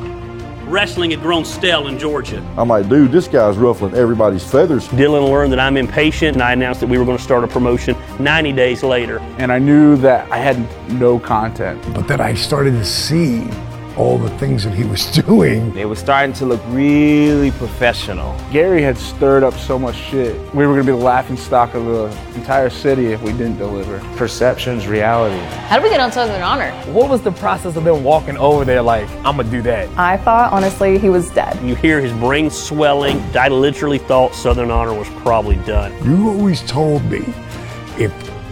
wrestling 0.67 1.13
had 1.13 1.21
grown 1.21 1.45
stale 1.45 1.87
in 1.87 1.99
Georgia. 1.99 2.39
I'm 2.57 2.69
like, 2.69 2.89
dude, 2.89 3.13
this 3.13 3.29
guy's 3.29 3.57
ruffling 3.57 3.95
everybody's 3.95 4.45
feathers. 4.45 4.89
Dylan 4.89 5.31
learned 5.31 5.53
that 5.53 5.61
I'm 5.61 5.77
impatient, 5.77 6.35
and 6.35 6.43
I 6.43 6.53
announced 6.53 6.81
that 6.81 6.89
we 6.89 6.99
were 6.99 7.05
going 7.05 7.17
to 7.17 7.23
start 7.23 7.45
a 7.45 7.49
promotion 7.49 7.97
90 8.19 8.53
days 8.53 8.83
later. 8.83 9.19
And 9.39 9.53
I 9.53 9.59
knew 9.59 9.97
that 9.99 10.31
I 10.31 10.39
had 10.39 10.59
no 10.93 11.19
content. 11.19 11.83
But 11.95 12.09
then 12.09 12.21
I 12.21 12.35
started 12.35 12.73
to 12.73 12.85
see 12.85 13.49
all 13.97 14.19
the 14.19 14.31
things 14.39 14.65
that 14.65 14.75
he 14.75 14.85
was 14.85 15.07
doing. 15.27 15.77
It 15.77 15.89
was 15.89 15.99
starting 15.99 16.35
to 16.35 16.47
look 16.47 16.61
really 16.69 17.51
professional. 17.53 18.39
Gary 18.53 18.83
had 18.83 18.99
stirred 18.99 19.43
up 19.43 19.55
so 19.55 19.79
much 19.79 19.97
shit. 19.97 20.37
We 20.55 20.67
were 20.67 20.75
going 20.75 20.87
to 20.87 20.93
be 20.93 20.99
the 20.99 21.05
laughing 21.05 21.37
stock 21.37 21.75
of 21.75 21.85
the 21.87 22.07
entire 22.35 22.71
city 22.71 23.07
if 23.07 23.23
we 23.23 23.33
didn't 23.33 23.59
deliver. 23.59 23.99
Perception's 24.17 24.87
reality. 24.87 25.39
How 25.67 25.77
did 25.77 25.85
we 25.85 25.91
get 25.91 26.01
on 26.01 26.13
Southern 26.13 26.43
Honor? 26.43 26.71
What 26.93 27.09
was 27.09 27.23
the 27.23 27.33
process 27.33 27.77
of 27.77 27.85
them 27.85 28.05
walking 28.05 28.37
over 28.37 28.65
there 28.65 28.83
like, 28.83 29.09
I'm 29.25 29.37
going 29.37 29.47
to 29.47 29.51
do 29.51 29.63
that? 29.63 29.89
I 29.99 30.17
thought, 30.17 30.53
honestly, 30.53 30.99
he 30.99 31.09
was 31.09 31.31
dead. 31.31 31.63
You 31.67 31.75
hear 31.75 32.01
his 32.01 32.13
brain 32.13 32.51
swelling. 32.51 33.19
I 33.37 33.49
literally 33.49 33.99
thought 33.99 34.35
Southern 34.35 34.71
Honor 34.71 34.95
was 34.95 35.09
probably 35.23 35.57
done. 35.57 35.93
You 36.05 36.29
always 36.29 36.63
told 36.63 37.05
me 37.11 37.25
if 37.99 38.13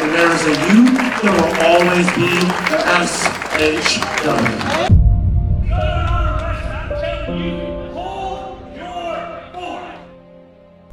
and 0.00 0.14
there's 0.14 0.42
a 0.46 0.54
U, 0.74 0.84
there 1.22 1.32
will 1.32 1.54
always 1.66 2.06
be 2.14 2.30
an 2.74 3.06
SHW. 3.58 4.97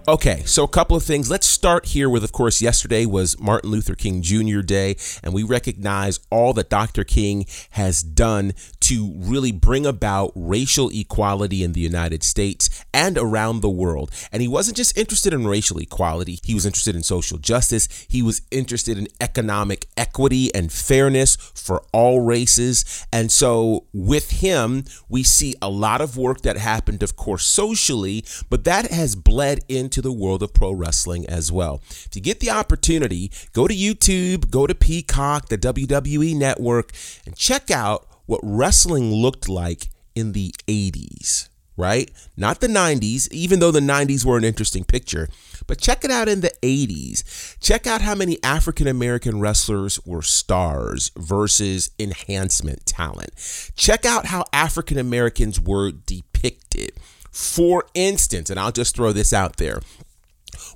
Okay, 0.08 0.44
so 0.46 0.64
a 0.64 0.68
couple 0.68 0.96
of 0.96 1.02
things. 1.02 1.32
Let's 1.32 1.48
start 1.48 1.88
here 1.88 2.08
with, 2.08 2.24
of 2.24 2.32
course, 2.32 2.62
yesterday 2.62 3.08
was 3.08 3.40
Martin 3.40 3.72
Luther 3.72 3.96
King 3.96 4.22
Jr. 4.22 4.60
Day, 4.62 4.98
and 5.24 5.34
we 5.34 5.42
recognize 5.42 6.20
all 6.30 6.54
that 6.54 6.70
Dr. 6.70 7.04
King 7.04 7.48
has 7.72 8.04
done 8.04 8.54
to 8.82 9.14
really 9.18 9.52
bring 9.52 9.84
about 9.84 10.32
racial 10.36 10.92
equality 10.94 11.64
in 11.64 11.74
the 11.74 11.80
United 11.80 12.22
States 12.22 12.86
and 12.94 13.18
around 13.18 13.62
the 13.62 13.70
world. 13.70 14.12
And 14.32 14.44
he 14.44 14.48
wasn't 14.48 14.78
just 14.78 14.96
interested 14.96 15.34
in 15.34 15.48
racial 15.48 15.80
equality, 15.80 16.38
he 16.44 16.54
was 16.54 16.68
interested 16.68 16.96
in 16.96 17.02
social 17.02 17.40
justice, 17.40 18.06
he 18.08 18.22
was 18.22 18.44
interested 18.52 19.00
in 19.00 19.08
economic 19.20 19.88
equity 19.98 20.54
and 20.54 20.72
fairness 20.72 21.36
for 21.36 21.84
all 21.92 22.20
races. 22.20 23.08
And 23.12 23.32
so, 23.32 23.88
with 23.92 24.30
him, 24.30 24.84
we 25.10 25.24
see 25.24 25.56
a 25.64 25.70
lot 25.70 26.00
of 26.00 26.16
work 26.16 26.42
that 26.42 26.58
happened, 26.58 27.02
of 27.02 27.16
course, 27.16 27.44
socially, 27.44 28.24
but 28.52 28.66
that 28.66 28.92
has 28.92 29.16
bled 29.16 29.62
into 29.68 29.95
into 29.96 30.02
the 30.02 30.12
world 30.12 30.44
of 30.44 30.54
pro 30.54 30.74
wrestling 30.74 31.26
as 31.28 31.52
well. 31.52 31.82
If 31.90 32.10
you 32.16 32.22
get 32.22 32.42
the 32.42 32.52
opportunity, 32.52 33.32
go 33.54 33.66
to 33.66 33.74
YouTube, 33.74 34.50
go 34.50 34.68
to 34.68 34.76
Peacock, 34.76 35.48
the 35.48 35.58
WWE 35.58 36.36
network, 36.36 36.92
and 37.26 37.36
check 37.36 37.72
out 37.72 38.06
what 38.26 38.42
wrestling 38.44 39.14
looked 39.14 39.48
like 39.48 39.88
in 40.14 40.34
the 40.34 40.54
80s, 40.68 41.48
right? 41.78 42.12
Not 42.36 42.60
the 42.60 42.68
90s, 42.68 43.32
even 43.32 43.60
though 43.60 43.72
the 43.72 43.80
90s 43.80 44.26
were 44.26 44.38
an 44.38 44.44
interesting 44.44 44.84
picture, 44.84 45.30
but 45.66 45.80
check 45.80 46.04
it 46.04 46.12
out 46.12 46.28
in 46.28 46.42
the 46.42 46.52
80s. 46.62 47.58
Check 47.62 47.88
out 47.88 48.02
how 48.02 48.16
many 48.16 48.38
African 48.44 48.88
American 48.88 49.40
wrestlers 49.40 49.98
were 50.06 50.22
stars 50.22 51.12
versus 51.16 51.92
enhancement 51.98 52.86
talent. 52.86 53.32
Check 53.78 54.06
out 54.06 54.26
how 54.26 54.44
African 54.52 54.98
Americans 54.98 55.58
were 55.58 55.92
depicted. 55.92 56.92
For 57.36 57.86
instance, 57.94 58.50
and 58.50 58.58
I'll 58.58 58.72
just 58.72 58.96
throw 58.96 59.12
this 59.12 59.34
out 59.34 59.58
there 59.58 59.82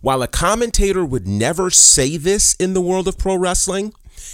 While 0.01 0.21
a 0.21 0.27
commentator 0.27 1.05
would 1.05 1.25
never 1.25 1.69
say 1.69 2.17
this 2.17 2.53
in 2.55 2.73
the 2.73 2.81
world 2.81 3.07
of 3.07 3.17
pro 3.17 3.37
wrestling, 3.37 3.93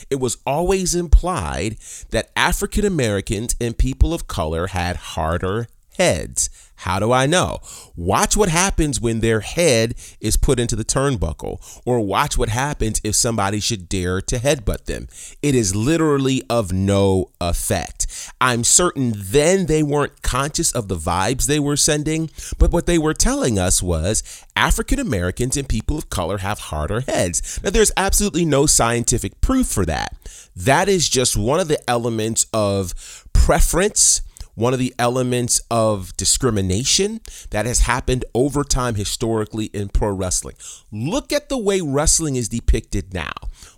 it 0.09 0.15
was 0.15 0.39
always 0.43 0.95
implied 0.95 1.77
that 2.09 2.31
African 2.35 2.83
Americans 2.83 3.55
and 3.61 3.77
people 3.77 4.11
of 4.11 4.25
color 4.25 4.67
had 4.67 4.95
harder 4.95 5.67
heads. 5.99 6.49
How 6.77 6.99
do 6.99 7.11
I 7.11 7.25
know? 7.25 7.59
Watch 7.95 8.35
what 8.35 8.49
happens 8.49 8.99
when 8.99 9.19
their 9.19 9.39
head 9.39 9.95
is 10.19 10.37
put 10.37 10.59
into 10.59 10.75
the 10.75 10.85
turnbuckle, 10.85 11.81
or 11.85 11.99
watch 12.01 12.37
what 12.37 12.49
happens 12.49 13.01
if 13.03 13.15
somebody 13.15 13.59
should 13.59 13.89
dare 13.89 14.21
to 14.21 14.37
headbutt 14.37 14.85
them. 14.85 15.07
It 15.41 15.55
is 15.55 15.75
literally 15.75 16.43
of 16.49 16.71
no 16.71 17.31
effect. 17.39 18.07
I'm 18.41 18.63
certain 18.63 19.13
then 19.15 19.65
they 19.67 19.83
weren't 19.83 20.21
conscious 20.21 20.71
of 20.71 20.87
the 20.87 20.97
vibes 20.97 21.45
they 21.45 21.59
were 21.59 21.77
sending, 21.77 22.29
but 22.57 22.71
what 22.71 22.85
they 22.85 22.97
were 22.97 23.13
telling 23.13 23.57
us 23.57 23.81
was 23.81 24.45
African 24.55 24.99
Americans 24.99 25.57
and 25.57 25.67
people 25.67 25.97
of 25.97 26.09
color 26.09 26.39
have 26.39 26.59
harder 26.59 27.01
heads. 27.01 27.59
Now, 27.63 27.69
there's 27.69 27.91
absolutely 27.97 28.45
no 28.45 28.65
scientific 28.65 29.41
proof 29.41 29.67
for 29.67 29.85
that. 29.85 30.15
That 30.55 30.87
is 30.89 31.09
just 31.09 31.35
one 31.37 31.59
of 31.59 31.67
the 31.67 31.89
elements 31.89 32.45
of 32.53 32.93
preference 33.33 34.21
one 34.55 34.73
of 34.73 34.79
the 34.79 34.93
elements 34.97 35.61
of 35.69 36.15
discrimination 36.17 37.21
that 37.51 37.65
has 37.65 37.81
happened 37.81 38.25
over 38.33 38.63
time 38.63 38.95
historically 38.95 39.65
in 39.65 39.89
pro 39.89 40.09
wrestling. 40.11 40.55
Look 40.91 41.31
at 41.31 41.49
the 41.49 41.57
way 41.57 41.81
wrestling 41.81 42.35
is 42.35 42.49
depicted 42.49 43.13
now. 43.13 43.33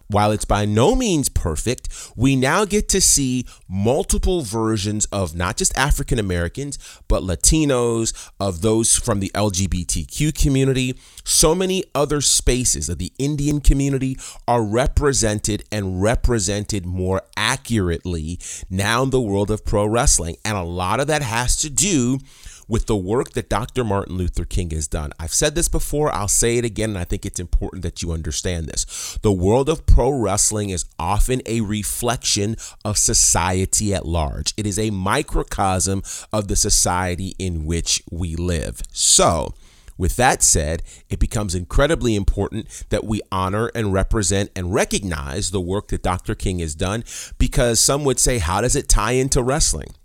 While 0.10 0.32
it's 0.32 0.46
by 0.46 0.66
no 0.66 0.96
means 0.96 1.28
perfect, 1.28 1.90
we 2.16 2.38
now 2.38 2.64
get 2.64 2.88
to 2.90 3.02
see 3.02 3.46
multiple 3.68 4.42
versions 4.42 5.06
of 5.12 5.36
not 5.36 5.58
just 5.58 5.78
African 5.78 6.18
Americans, 6.18 6.80
but 7.10 7.24
Latinos, 7.24 8.14
of 8.40 8.62
those 8.62 8.96
from 8.96 9.20
the 9.20 9.32
LGBTQ 9.36 10.34
community. 10.34 10.98
So 11.26 11.54
many 11.54 11.84
other 11.94 12.22
spaces 12.22 12.88
of 12.88 13.00
the 13.00 13.12
Indian 13.20 13.60
community 13.60 14.18
are 14.48 14.64
represented 14.64 15.64
and 15.74 16.02
represented 16.02 16.86
more 16.86 17.24
accurately 17.36 18.40
now 18.70 19.04
in 19.04 19.10
the 19.10 19.20
world 19.22 19.52
of 19.52 19.66
pro 19.66 19.86
wrestling. 19.86 20.38
And 20.46 20.58
a 20.58 20.64
lot 20.64 21.02
of 21.02 21.08
that 21.08 21.22
has 21.22 21.58
to 21.58 21.70
do 21.70 22.20
with 22.68 22.86
the 22.86 22.96
work 22.96 23.32
that 23.32 23.50
Dr. 23.50 23.84
Martin 23.84 24.18
Luther 24.18 24.46
King 24.46 24.72
has 24.72 24.88
done. 24.88 25.12
I've 25.20 25.34
said 25.34 25.56
this 25.56 25.68
before, 25.68 26.14
I'll 26.14 26.28
say 26.28 26.58
it 26.58 26.66
again, 26.66 26.90
and 26.90 26.98
I 26.98 27.04
think 27.04 27.26
it's 27.26 27.40
important 27.40 27.84
that 27.84 28.02
you 28.02 28.12
understand 28.12 28.68
this. 28.68 29.18
The 29.22 29.32
world 29.32 29.70
of 29.70 29.86
pro 29.86 30.10
wrestling 30.10 30.70
is 30.70 30.86
often 31.00 31.42
a 31.46 31.62
reflection 31.62 32.56
of 32.84 32.98
society 32.98 33.94
at 33.94 34.06
large, 34.06 34.54
it 34.58 34.66
is 34.66 34.80
a 34.80 34.90
microcosm 34.90 36.04
of 36.34 36.48
the 36.48 36.56
society 36.56 37.36
in 37.40 37.66
which 37.66 38.02
we 38.12 38.36
live. 38.36 38.82
So, 38.92 39.54
with 39.98 40.16
that 40.18 40.44
said, 40.44 40.84
it 41.10 41.20
becomes 41.20 41.56
incredibly 41.56 42.16
important 42.16 42.86
that 42.90 43.04
we 43.04 43.22
honor 43.32 43.72
and 43.74 43.92
represent 43.92 44.52
and 44.56 44.74
recognize 44.74 45.50
the 45.50 45.62
work 45.62 45.88
that 45.88 46.04
Dr. 46.04 46.36
King 46.36 46.60
has 46.60 46.76
done 46.76 47.04
because 47.38 47.80
some 47.80 48.04
would 48.04 48.20
say, 48.20 48.38
how 48.38 48.62
does 48.62 48.76
it 48.76 48.88
tie 48.88 49.14
into 49.14 49.42
wrestling? 49.42 49.96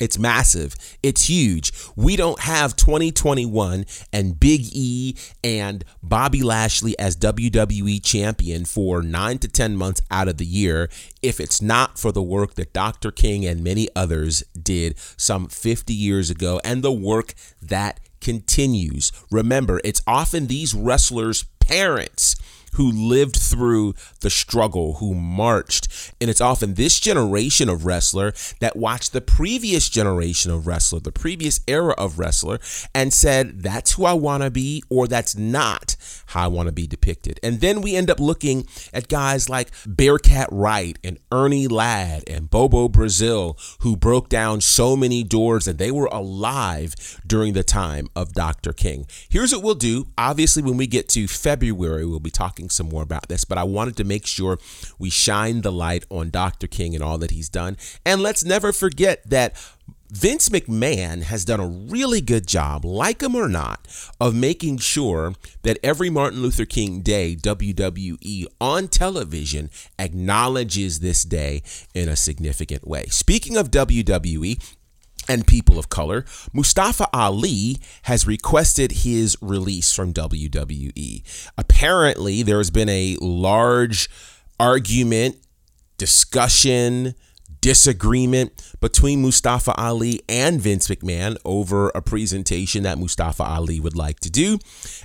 It's 0.00 0.18
massive. 0.18 0.74
It's 1.02 1.28
huge. 1.28 1.72
We 1.94 2.16
don't 2.16 2.40
have 2.40 2.74
2021 2.74 3.84
and 4.12 4.40
Big 4.40 4.62
E 4.72 5.14
and 5.44 5.84
Bobby 6.02 6.42
Lashley 6.42 6.98
as 6.98 7.16
WWE 7.16 8.02
champion 8.02 8.64
for 8.64 9.02
nine 9.02 9.38
to 9.38 9.48
10 9.48 9.76
months 9.76 10.00
out 10.10 10.26
of 10.26 10.38
the 10.38 10.46
year 10.46 10.88
if 11.22 11.38
it's 11.38 11.60
not 11.60 11.98
for 11.98 12.10
the 12.10 12.22
work 12.22 12.54
that 12.54 12.72
Dr. 12.72 13.10
King 13.10 13.44
and 13.44 13.62
many 13.62 13.88
others 13.94 14.42
did 14.60 14.98
some 15.16 15.48
50 15.48 15.92
years 15.92 16.30
ago 16.30 16.60
and 16.64 16.82
the 16.82 16.92
work 16.92 17.34
that 17.60 18.00
continues. 18.20 19.12
Remember, 19.30 19.80
it's 19.84 20.02
often 20.06 20.46
these 20.46 20.74
wrestlers' 20.74 21.44
parents 21.60 22.36
who 22.72 22.90
lived 22.90 23.36
through 23.36 23.94
the 24.20 24.30
struggle, 24.30 24.94
who 24.94 25.14
marched. 25.14 26.14
And 26.20 26.30
it's 26.30 26.40
often 26.40 26.74
this 26.74 27.00
generation 27.00 27.68
of 27.68 27.84
wrestler 27.84 28.32
that 28.60 28.76
watched 28.76 29.12
the 29.12 29.20
previous 29.20 29.88
generation 29.88 30.50
of 30.50 30.66
wrestler, 30.66 31.00
the 31.00 31.12
previous 31.12 31.60
era 31.66 31.94
of 31.98 32.18
wrestler, 32.18 32.58
and 32.94 33.12
said, 33.12 33.62
that's 33.62 33.92
who 33.92 34.04
I 34.04 34.12
want 34.12 34.42
to 34.42 34.50
be, 34.50 34.82
or 34.88 35.06
that's 35.06 35.36
not 35.36 35.96
how 36.26 36.44
I 36.44 36.48
want 36.48 36.66
to 36.66 36.72
be 36.72 36.86
depicted. 36.86 37.40
And 37.42 37.60
then 37.60 37.80
we 37.80 37.96
end 37.96 38.10
up 38.10 38.20
looking 38.20 38.66
at 38.92 39.08
guys 39.08 39.48
like 39.48 39.70
Bearcat 39.86 40.48
Wright 40.50 40.98
and 41.02 41.18
Ernie 41.32 41.68
Ladd 41.68 42.24
and 42.28 42.50
Bobo 42.50 42.88
Brazil, 42.88 43.58
who 43.80 43.96
broke 43.96 44.28
down 44.28 44.60
so 44.60 44.96
many 44.96 45.22
doors 45.22 45.66
and 45.66 45.78
they 45.78 45.90
were 45.90 46.08
alive 46.12 46.94
during 47.26 47.52
the 47.52 47.64
time 47.64 48.08
of 48.14 48.32
Dr. 48.32 48.72
King. 48.72 49.06
Here's 49.28 49.52
what 49.52 49.62
we'll 49.62 49.74
do. 49.74 50.08
Obviously, 50.16 50.62
when 50.62 50.76
we 50.76 50.86
get 50.86 51.08
to 51.10 51.26
February, 51.26 52.04
we'll 52.06 52.20
be 52.20 52.30
talking 52.30 52.59
some 52.68 52.88
more 52.88 53.02
about 53.02 53.28
this, 53.28 53.44
but 53.44 53.58
I 53.58 53.64
wanted 53.64 53.96
to 53.96 54.04
make 54.04 54.26
sure 54.26 54.58
we 54.98 55.08
shine 55.08 55.62
the 55.62 55.72
light 55.72 56.04
on 56.10 56.30
Dr. 56.30 56.66
King 56.66 56.94
and 56.94 57.02
all 57.02 57.18
that 57.18 57.30
he's 57.30 57.48
done. 57.48 57.76
And 58.04 58.20
let's 58.20 58.44
never 58.44 58.72
forget 58.72 59.22
that 59.30 59.56
Vince 60.12 60.48
McMahon 60.48 61.22
has 61.22 61.44
done 61.44 61.60
a 61.60 61.66
really 61.66 62.20
good 62.20 62.44
job, 62.44 62.84
like 62.84 63.22
him 63.22 63.36
or 63.36 63.48
not, 63.48 63.86
of 64.20 64.34
making 64.34 64.78
sure 64.78 65.34
that 65.62 65.78
every 65.84 66.10
Martin 66.10 66.42
Luther 66.42 66.64
King 66.64 67.00
Day 67.00 67.36
WWE 67.36 68.46
on 68.60 68.88
television 68.88 69.70
acknowledges 70.00 70.98
this 70.98 71.22
day 71.22 71.62
in 71.94 72.08
a 72.08 72.16
significant 72.16 72.88
way. 72.88 73.06
Speaking 73.06 73.56
of 73.56 73.70
WWE, 73.70 74.60
and 75.30 75.46
people 75.46 75.78
of 75.78 75.88
color, 75.88 76.24
Mustafa 76.52 77.06
Ali 77.12 77.78
has 78.02 78.26
requested 78.26 78.90
his 78.90 79.36
release 79.40 79.92
from 79.92 80.12
WWE. 80.12 81.22
Apparently, 81.56 82.42
there 82.42 82.58
has 82.58 82.70
been 82.70 82.88
a 82.88 83.16
large 83.20 84.10
argument, 84.58 85.36
discussion, 85.98 87.14
disagreement 87.60 88.52
between 88.80 89.22
Mustafa 89.22 89.72
Ali 89.76 90.22
and 90.28 90.60
Vince 90.60 90.88
McMahon 90.88 91.36
over 91.44 91.90
a 91.90 92.00
presentation 92.00 92.82
that 92.84 92.98
Mustafa 92.98 93.42
Ali 93.42 93.80
would 93.80 93.96
like 93.96 94.20
to 94.20 94.30
do. 94.30 94.58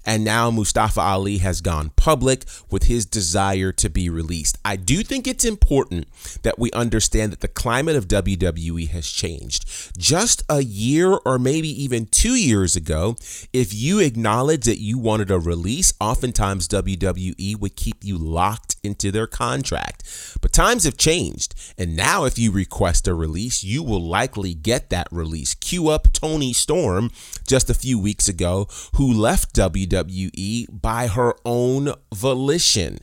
And 0.05 0.23
now 0.23 0.49
Mustafa 0.51 1.01
Ali 1.01 1.39
has 1.39 1.61
gone 1.61 1.91
public 1.95 2.45
with 2.69 2.83
his 2.83 3.05
desire 3.05 3.71
to 3.73 3.89
be 3.89 4.09
released. 4.09 4.57
I 4.63 4.75
do 4.75 5.03
think 5.03 5.27
it's 5.27 5.45
important 5.45 6.07
that 6.43 6.57
we 6.57 6.71
understand 6.71 7.31
that 7.31 7.41
the 7.41 7.47
climate 7.47 7.95
of 7.95 8.07
WWE 8.07 8.89
has 8.89 9.09
changed. 9.09 9.97
Just 9.97 10.43
a 10.49 10.61
year 10.63 11.19
or 11.25 11.37
maybe 11.37 11.69
even 11.83 12.05
two 12.05 12.35
years 12.35 12.75
ago, 12.75 13.15
if 13.51 13.73
you 13.73 13.99
acknowledged 13.99 14.65
that 14.65 14.79
you 14.79 14.97
wanted 14.97 15.31
a 15.31 15.39
release, 15.39 15.93
oftentimes 15.99 16.67
WWE 16.69 17.59
would 17.59 17.75
keep 17.75 18.03
you 18.03 18.17
locked 18.17 18.74
into 18.85 19.11
their 19.11 19.27
contract. 19.27 20.37
But 20.41 20.53
times 20.53 20.83
have 20.85 20.97
changed. 20.97 21.55
And 21.77 21.95
now, 21.95 22.25
if 22.25 22.39
you 22.39 22.51
request 22.51 23.07
a 23.07 23.13
release, 23.13 23.63
you 23.63 23.83
will 23.83 24.01
likely 24.01 24.53
get 24.53 24.89
that 24.91 25.07
release. 25.11 25.55
Cue 25.55 25.89
up 25.89 26.13
Toni 26.13 26.53
Storm 26.53 27.11
just 27.47 27.69
a 27.69 27.73
few 27.73 27.99
weeks 27.99 28.27
ago, 28.27 28.67
who 28.95 29.11
left 29.11 29.55
WWE 29.55 30.67
by 30.81 31.07
her 31.07 31.35
own 31.43 31.93
volition. 32.13 32.99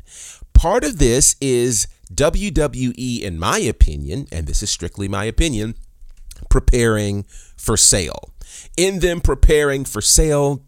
Part 0.54 0.84
of 0.84 0.98
this 0.98 1.36
is 1.40 1.88
WWE, 2.14 3.20
in 3.20 3.38
my 3.38 3.58
opinion, 3.58 4.26
and 4.30 4.46
this 4.46 4.62
is 4.62 4.70
strictly 4.70 5.08
my 5.08 5.24
opinion, 5.24 5.74
preparing 6.48 7.24
for 7.56 7.76
sale. 7.76 8.32
In 8.76 9.00
them 9.00 9.20
preparing 9.20 9.84
for 9.84 10.00
sale, 10.00 10.62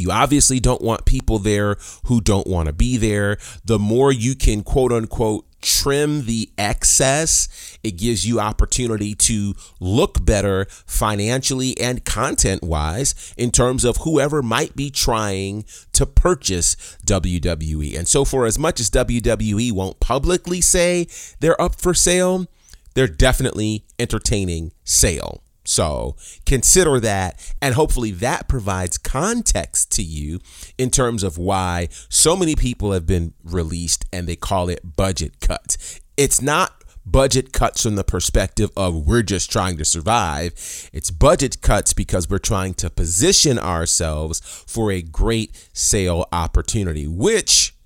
you 0.00 0.10
obviously 0.10 0.60
don't 0.60 0.82
want 0.82 1.04
people 1.04 1.38
there 1.38 1.76
who 2.06 2.20
don't 2.20 2.46
want 2.46 2.66
to 2.66 2.72
be 2.72 2.96
there. 2.96 3.38
The 3.64 3.78
more 3.78 4.12
you 4.12 4.34
can 4.34 4.62
quote 4.62 4.92
unquote 4.92 5.46
trim 5.60 6.24
the 6.24 6.50
excess, 6.56 7.78
it 7.82 7.92
gives 7.92 8.26
you 8.26 8.40
opportunity 8.40 9.14
to 9.14 9.54
look 9.78 10.24
better 10.24 10.66
financially 10.86 11.78
and 11.78 12.04
content 12.04 12.62
wise 12.62 13.34
in 13.36 13.50
terms 13.50 13.84
of 13.84 13.98
whoever 13.98 14.42
might 14.42 14.74
be 14.74 14.90
trying 14.90 15.64
to 15.92 16.06
purchase 16.06 16.76
WWE. 17.04 17.98
And 17.98 18.08
so, 18.08 18.24
for 18.24 18.46
as 18.46 18.58
much 18.58 18.80
as 18.80 18.90
WWE 18.90 19.72
won't 19.72 20.00
publicly 20.00 20.60
say 20.60 21.06
they're 21.40 21.60
up 21.60 21.74
for 21.74 21.94
sale, 21.94 22.46
they're 22.94 23.06
definitely 23.06 23.84
entertaining 23.98 24.72
sale. 24.84 25.42
So 25.70 26.16
consider 26.46 26.98
that, 26.98 27.54
and 27.62 27.76
hopefully 27.76 28.10
that 28.10 28.48
provides 28.48 28.98
context 28.98 29.92
to 29.92 30.02
you 30.02 30.40
in 30.76 30.90
terms 30.90 31.22
of 31.22 31.38
why 31.38 31.88
so 32.08 32.34
many 32.34 32.56
people 32.56 32.90
have 32.90 33.06
been 33.06 33.34
released 33.44 34.04
and 34.12 34.26
they 34.26 34.34
call 34.34 34.68
it 34.68 34.96
budget 34.96 35.38
cuts. 35.40 36.00
It's 36.16 36.42
not 36.42 36.72
budget 37.06 37.52
cuts 37.52 37.84
from 37.84 37.94
the 37.94 38.02
perspective 38.02 38.70
of 38.76 39.06
we're 39.06 39.22
just 39.22 39.50
trying 39.50 39.76
to 39.76 39.84
survive. 39.84 40.90
It's 40.92 41.12
budget 41.12 41.62
cuts 41.62 41.92
because 41.92 42.28
we're 42.28 42.38
trying 42.38 42.74
to 42.74 42.90
position 42.90 43.56
ourselves 43.56 44.40
for 44.66 44.90
a 44.90 45.02
great 45.02 45.68
sale 45.72 46.26
opportunity, 46.32 47.06
which 47.06 47.76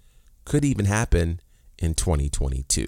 could 0.46 0.64
even 0.64 0.86
happen 0.86 1.40
in 1.78 1.92
2022. 1.92 2.86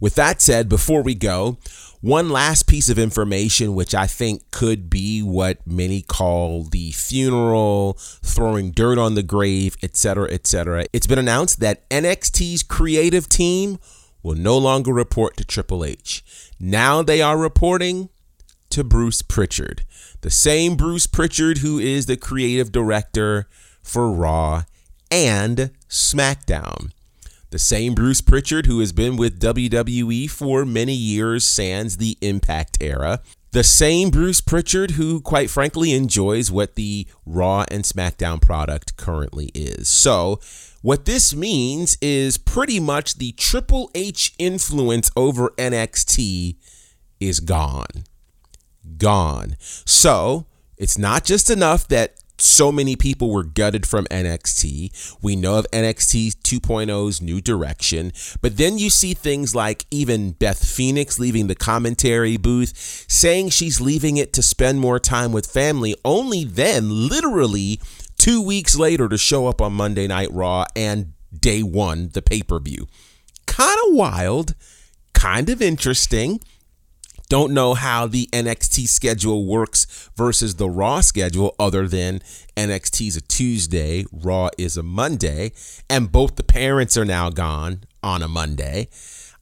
With 0.00 0.14
that 0.16 0.42
said, 0.42 0.68
before 0.68 1.02
we 1.02 1.14
go, 1.14 1.58
one 2.02 2.30
last 2.30 2.66
piece 2.66 2.88
of 2.88 2.98
information, 2.98 3.74
which 3.74 3.94
I 3.94 4.06
think 4.08 4.50
could 4.50 4.90
be 4.90 5.22
what 5.22 5.64
many 5.64 6.02
call 6.02 6.64
the 6.64 6.90
funeral, 6.90 7.94
throwing 7.94 8.72
dirt 8.72 8.98
on 8.98 9.14
the 9.14 9.22
grave, 9.22 9.76
etc., 9.82 10.28
etc. 10.30 10.84
It's 10.92 11.06
been 11.06 11.20
announced 11.20 11.60
that 11.60 11.88
NXT's 11.90 12.64
creative 12.64 13.28
team 13.28 13.78
will 14.22 14.34
no 14.34 14.58
longer 14.58 14.92
report 14.92 15.36
to 15.36 15.44
Triple 15.44 15.84
H. 15.84 16.24
Now 16.58 17.02
they 17.02 17.22
are 17.22 17.38
reporting 17.38 18.08
to 18.70 18.82
Bruce 18.82 19.22
Pritchard, 19.22 19.84
the 20.22 20.30
same 20.30 20.74
Bruce 20.76 21.06
Pritchard 21.06 21.58
who 21.58 21.78
is 21.78 22.06
the 22.06 22.16
creative 22.16 22.72
director 22.72 23.48
for 23.80 24.10
Raw 24.10 24.64
and 25.10 25.70
SmackDown. 25.88 26.90
The 27.52 27.58
same 27.58 27.94
Bruce 27.94 28.22
Pritchard 28.22 28.64
who 28.64 28.80
has 28.80 28.92
been 28.92 29.18
with 29.18 29.38
WWE 29.38 30.30
for 30.30 30.64
many 30.64 30.94
years, 30.94 31.44
sans 31.44 31.98
the 31.98 32.16
Impact 32.22 32.78
era. 32.80 33.20
The 33.50 33.62
same 33.62 34.08
Bruce 34.08 34.40
Pritchard 34.40 34.92
who, 34.92 35.20
quite 35.20 35.50
frankly, 35.50 35.92
enjoys 35.92 36.50
what 36.50 36.76
the 36.76 37.06
Raw 37.26 37.66
and 37.70 37.84
SmackDown 37.84 38.40
product 38.40 38.96
currently 38.96 39.50
is. 39.54 39.86
So, 39.88 40.40
what 40.80 41.04
this 41.04 41.34
means 41.34 41.98
is 42.00 42.38
pretty 42.38 42.80
much 42.80 43.18
the 43.18 43.32
Triple 43.32 43.90
H 43.94 44.32
influence 44.38 45.10
over 45.14 45.50
NXT 45.58 46.56
is 47.20 47.40
gone. 47.40 48.04
Gone. 48.96 49.56
So, 49.58 50.46
it's 50.78 50.96
not 50.96 51.26
just 51.26 51.50
enough 51.50 51.86
that 51.88 52.14
so 52.42 52.72
many 52.72 52.96
people 52.96 53.30
were 53.30 53.44
gutted 53.44 53.86
from 53.86 54.04
NXT. 54.06 55.16
We 55.22 55.36
know 55.36 55.58
of 55.58 55.66
NXT 55.72 56.42
2.0's 56.42 57.22
new 57.22 57.40
direction, 57.40 58.12
but 58.40 58.56
then 58.56 58.78
you 58.78 58.90
see 58.90 59.14
things 59.14 59.54
like 59.54 59.86
even 59.92 60.32
Beth 60.32 60.64
Phoenix 60.64 61.20
leaving 61.20 61.46
the 61.46 61.54
commentary 61.54 62.36
booth, 62.36 63.04
saying 63.08 63.50
she's 63.50 63.80
leaving 63.80 64.16
it 64.16 64.32
to 64.32 64.42
spend 64.42 64.80
more 64.80 64.98
time 64.98 65.30
with 65.30 65.46
family, 65.46 65.94
only 66.04 66.42
then, 66.42 67.08
literally 67.08 67.80
two 68.18 68.42
weeks 68.42 68.76
later, 68.76 69.08
to 69.08 69.16
show 69.16 69.46
up 69.46 69.60
on 69.60 69.72
Monday 69.72 70.08
Night 70.08 70.32
Raw 70.32 70.64
and 70.74 71.12
day 71.38 71.62
one, 71.62 72.10
the 72.12 72.22
pay 72.22 72.42
per 72.42 72.58
view. 72.58 72.88
Kind 73.46 73.78
of 73.86 73.94
wild, 73.94 74.56
kind 75.12 75.48
of 75.48 75.62
interesting. 75.62 76.40
Don't 77.32 77.54
know 77.54 77.72
how 77.72 78.06
the 78.06 78.28
NXT 78.30 78.86
schedule 78.88 79.46
works 79.46 80.10
versus 80.14 80.56
the 80.56 80.68
Raw 80.68 81.00
schedule, 81.00 81.54
other 81.58 81.88
than 81.88 82.20
NXT 82.58 83.08
is 83.08 83.16
a 83.16 83.22
Tuesday, 83.22 84.04
Raw 84.12 84.50
is 84.58 84.76
a 84.76 84.82
Monday, 84.82 85.52
and 85.88 86.12
both 86.12 86.36
the 86.36 86.42
parents 86.42 86.94
are 86.98 87.06
now 87.06 87.30
gone 87.30 87.84
on 88.02 88.22
a 88.22 88.28
Monday. 88.28 88.90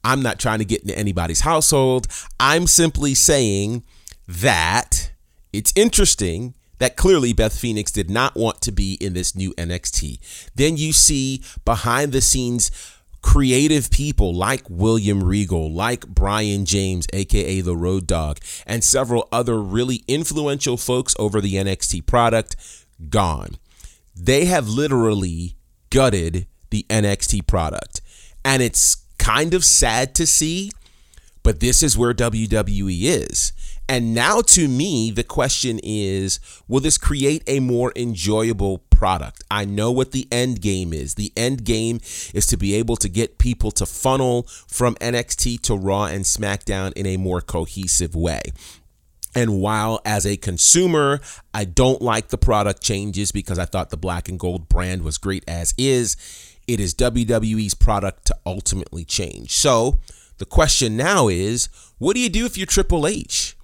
I'm 0.05 0.22
not 0.22 0.38
trying 0.38 0.61
to 0.61 0.64
get 0.64 0.83
into 0.83 0.96
anybody's 0.96 1.40
household. 1.40 2.07
I'm 2.38 2.68
simply 2.68 3.12
saying 3.12 3.83
that 4.29 5.11
it's 5.53 5.72
interesting 5.74 6.55
that 6.79 6.96
clearly 6.96 7.33
Beth 7.33 7.59
Phoenix 7.59 7.90
did 7.90 8.09
not 8.09 8.37
want 8.37 8.61
to 8.61 8.70
be 8.70 8.98
in 9.00 9.14
this 9.14 9.35
new 9.35 9.53
NXT. 9.55 10.50
Then 10.55 10.76
you 10.76 10.92
see 10.92 11.42
behind 11.64 12.12
the 12.12 12.20
scenes 12.20 12.70
creative 13.22 13.90
people 13.90 14.35
like 14.35 14.62
William 14.68 15.22
Regal, 15.22 15.72
like 15.72 16.06
Brian 16.06 16.64
James, 16.64 17.06
aka 17.12 17.61
the 17.61 17.76
Road 17.76 18.06
Dog, 18.06 18.38
and 18.66 18.83
several 18.83 19.28
other 19.30 19.61
really 19.61 20.02
influential 20.09 20.76
folks 20.76 21.14
over 21.18 21.40
the 21.40 21.54
NXT 21.54 22.06
product 22.06 22.56
gone. 23.09 23.56
They 24.14 24.46
have 24.46 24.68
literally 24.68 25.56
gutted 25.90 26.46
the 26.70 26.87
NXT 26.88 27.46
product. 27.46 28.00
And 28.44 28.62
it's 28.62 29.04
kind 29.18 29.54
of 29.54 29.64
sad 29.64 30.14
to 30.14 30.26
see, 30.26 30.70
but 31.42 31.61
this 31.61 31.83
is 31.83 31.98
where 31.98 32.14
WWE 32.14 33.02
is. 33.02 33.52
And 33.88 34.14
now, 34.14 34.40
to 34.42 34.68
me, 34.68 35.11
the 35.11 35.24
question 35.24 35.80
is 35.83 36.38
will 36.68 36.80
this 36.80 36.96
create 36.96 37.42
a 37.46 37.59
more 37.59 37.92
enjoyable 37.96 38.78
product? 39.00 39.42
I 39.50 39.64
know 39.64 39.90
what 39.90 40.12
the 40.12 40.28
end 40.30 40.60
game 40.60 40.92
is. 40.92 41.14
The 41.14 41.32
end 41.34 41.64
game 41.64 42.00
is 42.34 42.46
to 42.48 42.58
be 42.58 42.74
able 42.74 42.96
to 42.96 43.08
get 43.08 43.38
people 43.38 43.70
to 43.70 43.86
funnel 43.86 44.42
from 44.68 44.94
NXT 44.96 45.62
to 45.62 45.74
Raw 45.74 46.04
and 46.04 46.26
SmackDown 46.26 46.92
in 46.92 47.06
a 47.06 47.16
more 47.16 47.40
cohesive 47.40 48.14
way. 48.14 48.42
And 49.34 49.58
while 49.62 50.02
as 50.04 50.26
a 50.26 50.36
consumer, 50.36 51.20
I 51.54 51.64
don't 51.64 52.02
like 52.02 52.28
the 52.28 52.36
product 52.36 52.82
changes 52.82 53.32
because 53.32 53.58
I 53.58 53.64
thought 53.64 53.88
the 53.88 53.96
black 53.96 54.28
and 54.28 54.38
gold 54.38 54.68
brand 54.68 55.00
was 55.00 55.16
great 55.16 55.44
as 55.48 55.72
is, 55.78 56.14
it 56.68 56.78
is 56.78 56.94
WWE's 56.94 57.72
product 57.72 58.26
to 58.26 58.36
ultimately 58.44 59.06
change. 59.06 59.52
So 59.52 59.98
the 60.36 60.44
question 60.44 60.94
now 60.94 61.28
is 61.28 61.70
what 61.96 62.14
do 62.16 62.20
you 62.20 62.28
do 62.28 62.44
if 62.44 62.58
you're 62.58 62.66
Triple 62.66 63.06
H? 63.06 63.56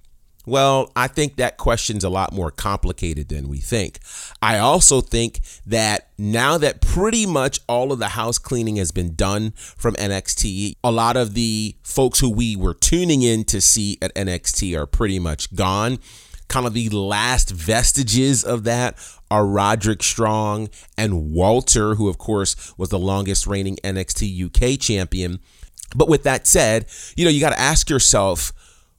Well, 0.47 0.93
I 0.95 1.07
think 1.07 1.35
that 1.35 1.57
question's 1.57 2.05
a 2.05 2.09
lot 2.09 2.31
more 2.31 2.51
complicated 2.51 3.27
than 3.27 3.49
we 3.49 3.57
think. 3.57 3.99
I 4.41 4.59
also 4.59 5.01
think 5.01 5.41
that 5.65 6.07
now 6.17 6.57
that 6.57 6.79
pretty 6.79 7.25
much 7.25 7.59
all 7.67 7.91
of 7.91 7.99
the 7.99 8.07
house 8.07 8.37
cleaning 8.37 8.77
has 8.77 8.93
been 8.93 9.13
done 9.13 9.51
from 9.51 9.95
NXT, 9.95 10.77
a 10.85 10.91
lot 10.91 11.17
of 11.17 11.33
the 11.33 11.75
folks 11.83 12.19
who 12.19 12.29
we 12.29 12.55
were 12.55 12.73
tuning 12.73 13.23
in 13.23 13.43
to 13.43 13.59
see 13.59 13.97
at 14.01 14.15
NXT 14.15 14.79
are 14.79 14.85
pretty 14.85 15.19
much 15.19 15.53
gone. 15.53 15.99
Kind 16.47 16.65
of 16.65 16.73
the 16.73 16.87
last 16.91 17.49
vestiges 17.49 18.45
of 18.45 18.63
that 18.63 18.97
are 19.29 19.45
Roderick 19.45 20.01
Strong 20.01 20.69
and 20.97 21.33
Walter, 21.33 21.95
who, 21.95 22.07
of 22.07 22.17
course, 22.17 22.73
was 22.77 22.87
the 22.87 22.97
longest 22.97 23.47
reigning 23.47 23.75
NXT 23.83 24.45
UK 24.45 24.79
champion. 24.79 25.41
But 25.93 26.07
with 26.07 26.23
that 26.23 26.47
said, 26.47 26.85
you 27.17 27.25
know, 27.25 27.31
you 27.31 27.41
got 27.41 27.49
to 27.49 27.59
ask 27.59 27.89
yourself, 27.89 28.53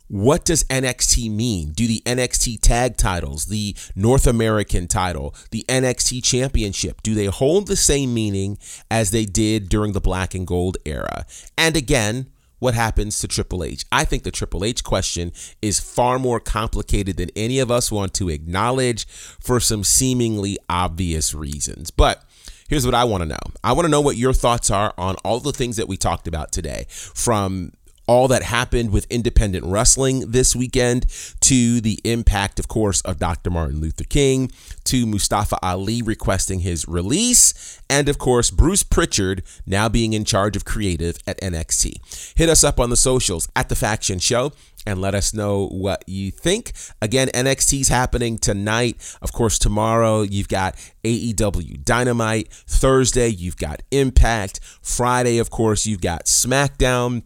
what 0.08 0.44
does 0.44 0.64
NXT 0.64 1.30
mean? 1.30 1.72
Do 1.72 1.86
the 1.86 2.02
NXT 2.04 2.60
tag 2.60 2.96
titles, 2.96 3.46
the 3.46 3.76
North 3.94 4.26
American 4.26 4.88
title, 4.88 5.34
the 5.50 5.64
NXT 5.68 6.24
championship, 6.24 7.02
do 7.02 7.14
they 7.14 7.26
hold 7.26 7.66
the 7.66 7.76
same 7.76 8.12
meaning 8.14 8.58
as 8.90 9.10
they 9.10 9.24
did 9.24 9.68
during 9.68 9.92
the 9.92 10.00
black 10.00 10.34
and 10.34 10.46
gold 10.46 10.78
era? 10.84 11.26
And 11.56 11.76
again, 11.76 12.30
what 12.58 12.74
happens 12.74 13.18
to 13.20 13.28
Triple 13.28 13.62
H? 13.62 13.84
I 13.92 14.04
think 14.04 14.24
the 14.24 14.30
Triple 14.30 14.64
H 14.64 14.82
question 14.82 15.32
is 15.62 15.78
far 15.78 16.18
more 16.18 16.40
complicated 16.40 17.16
than 17.16 17.30
any 17.36 17.60
of 17.60 17.70
us 17.70 17.92
want 17.92 18.14
to 18.14 18.28
acknowledge 18.28 19.06
for 19.06 19.60
some 19.60 19.84
seemingly 19.84 20.58
obvious 20.68 21.34
reasons. 21.34 21.90
But 21.90 22.24
here's 22.68 22.84
what 22.84 22.94
I 22.94 23.04
want 23.04 23.22
to 23.22 23.28
know 23.28 23.38
I 23.62 23.72
want 23.72 23.84
to 23.84 23.90
know 23.90 24.00
what 24.00 24.16
your 24.16 24.32
thoughts 24.32 24.70
are 24.70 24.92
on 24.98 25.16
all 25.24 25.40
the 25.40 25.52
things 25.52 25.76
that 25.76 25.88
we 25.88 25.96
talked 25.96 26.26
about 26.26 26.50
today 26.50 26.86
from 26.88 27.72
all 28.08 28.26
that 28.28 28.42
happened 28.42 28.90
with 28.90 29.06
independent 29.10 29.64
wrestling 29.64 30.30
this 30.30 30.56
weekend, 30.56 31.06
to 31.40 31.80
the 31.80 32.00
impact, 32.02 32.58
of 32.58 32.66
course, 32.66 33.00
of 33.02 33.18
Dr. 33.18 33.50
Martin 33.50 33.80
Luther 33.80 34.04
King, 34.04 34.50
to 34.84 35.06
Mustafa 35.06 35.58
Ali 35.62 36.02
requesting 36.02 36.60
his 36.60 36.88
release, 36.88 37.80
and 37.88 38.08
of 38.08 38.18
course, 38.18 38.50
Bruce 38.50 38.82
Pritchard 38.82 39.42
now 39.66 39.88
being 39.88 40.14
in 40.14 40.24
charge 40.24 40.56
of 40.56 40.64
creative 40.64 41.18
at 41.26 41.40
NXT. 41.40 42.34
Hit 42.36 42.48
us 42.48 42.64
up 42.64 42.80
on 42.80 42.90
the 42.90 42.96
socials 42.96 43.48
at 43.54 43.68
The 43.68 43.76
Faction 43.76 44.18
Show 44.18 44.52
and 44.86 45.00
let 45.00 45.14
us 45.14 45.34
know 45.34 45.66
what 45.68 46.02
you 46.06 46.30
think. 46.30 46.72
Again, 47.02 47.28
NXT's 47.28 47.88
happening 47.88 48.38
tonight. 48.38 49.16
Of 49.20 49.32
course, 49.32 49.58
tomorrow 49.58 50.22
you've 50.22 50.48
got 50.48 50.76
AEW 51.04 51.84
Dynamite. 51.84 52.48
Thursday, 52.50 53.28
you've 53.28 53.58
got 53.58 53.82
Impact. 53.90 54.60
Friday, 54.80 55.38
of 55.38 55.50
course, 55.50 55.86
you've 55.86 56.00
got 56.00 56.24
SmackDown. 56.24 57.22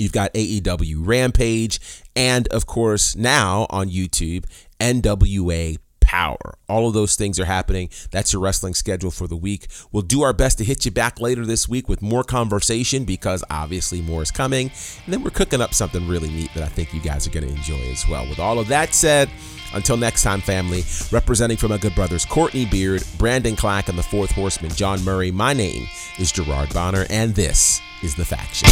You've 0.00 0.12
got 0.12 0.32
AEW 0.32 0.96
Rampage, 1.06 1.78
and 2.16 2.48
of 2.48 2.64
course, 2.64 3.14
now 3.14 3.66
on 3.68 3.90
YouTube, 3.90 4.46
NWA 4.80 5.76
Power. 6.20 6.58
All 6.68 6.86
of 6.86 6.92
those 6.92 7.16
things 7.16 7.40
are 7.40 7.46
happening. 7.46 7.88
That's 8.10 8.34
your 8.34 8.42
wrestling 8.42 8.74
schedule 8.74 9.10
for 9.10 9.26
the 9.26 9.38
week. 9.38 9.68
We'll 9.90 10.02
do 10.02 10.20
our 10.20 10.34
best 10.34 10.58
to 10.58 10.64
hit 10.64 10.84
you 10.84 10.90
back 10.90 11.18
later 11.18 11.46
this 11.46 11.66
week 11.66 11.88
with 11.88 12.02
more 12.02 12.22
conversation 12.24 13.04
because 13.04 13.42
obviously 13.48 14.02
more 14.02 14.22
is 14.22 14.30
coming. 14.30 14.70
And 15.06 15.14
then 15.14 15.24
we're 15.24 15.30
cooking 15.30 15.62
up 15.62 15.72
something 15.72 16.06
really 16.06 16.28
neat 16.28 16.50
that 16.52 16.62
I 16.62 16.68
think 16.68 16.92
you 16.92 17.00
guys 17.00 17.26
are 17.26 17.30
going 17.30 17.48
to 17.48 17.54
enjoy 17.54 17.80
as 17.90 18.06
well. 18.06 18.28
With 18.28 18.38
all 18.38 18.58
of 18.58 18.68
that 18.68 18.92
said, 18.92 19.30
until 19.72 19.96
next 19.96 20.22
time, 20.22 20.42
family, 20.42 20.84
representing 21.10 21.56
for 21.56 21.68
my 21.68 21.78
good 21.78 21.94
brothers 21.94 22.26
Courtney 22.26 22.66
Beard, 22.66 23.02
Brandon 23.16 23.56
Clack, 23.56 23.88
and 23.88 23.96
the 23.96 24.02
fourth 24.02 24.32
horseman, 24.32 24.72
John 24.72 25.02
Murray, 25.02 25.30
my 25.30 25.54
name 25.54 25.88
is 26.18 26.32
Gerard 26.32 26.74
Bonner, 26.74 27.06
and 27.08 27.34
this 27.34 27.80
is 28.02 28.14
The 28.14 28.26
Faction. 28.26 28.68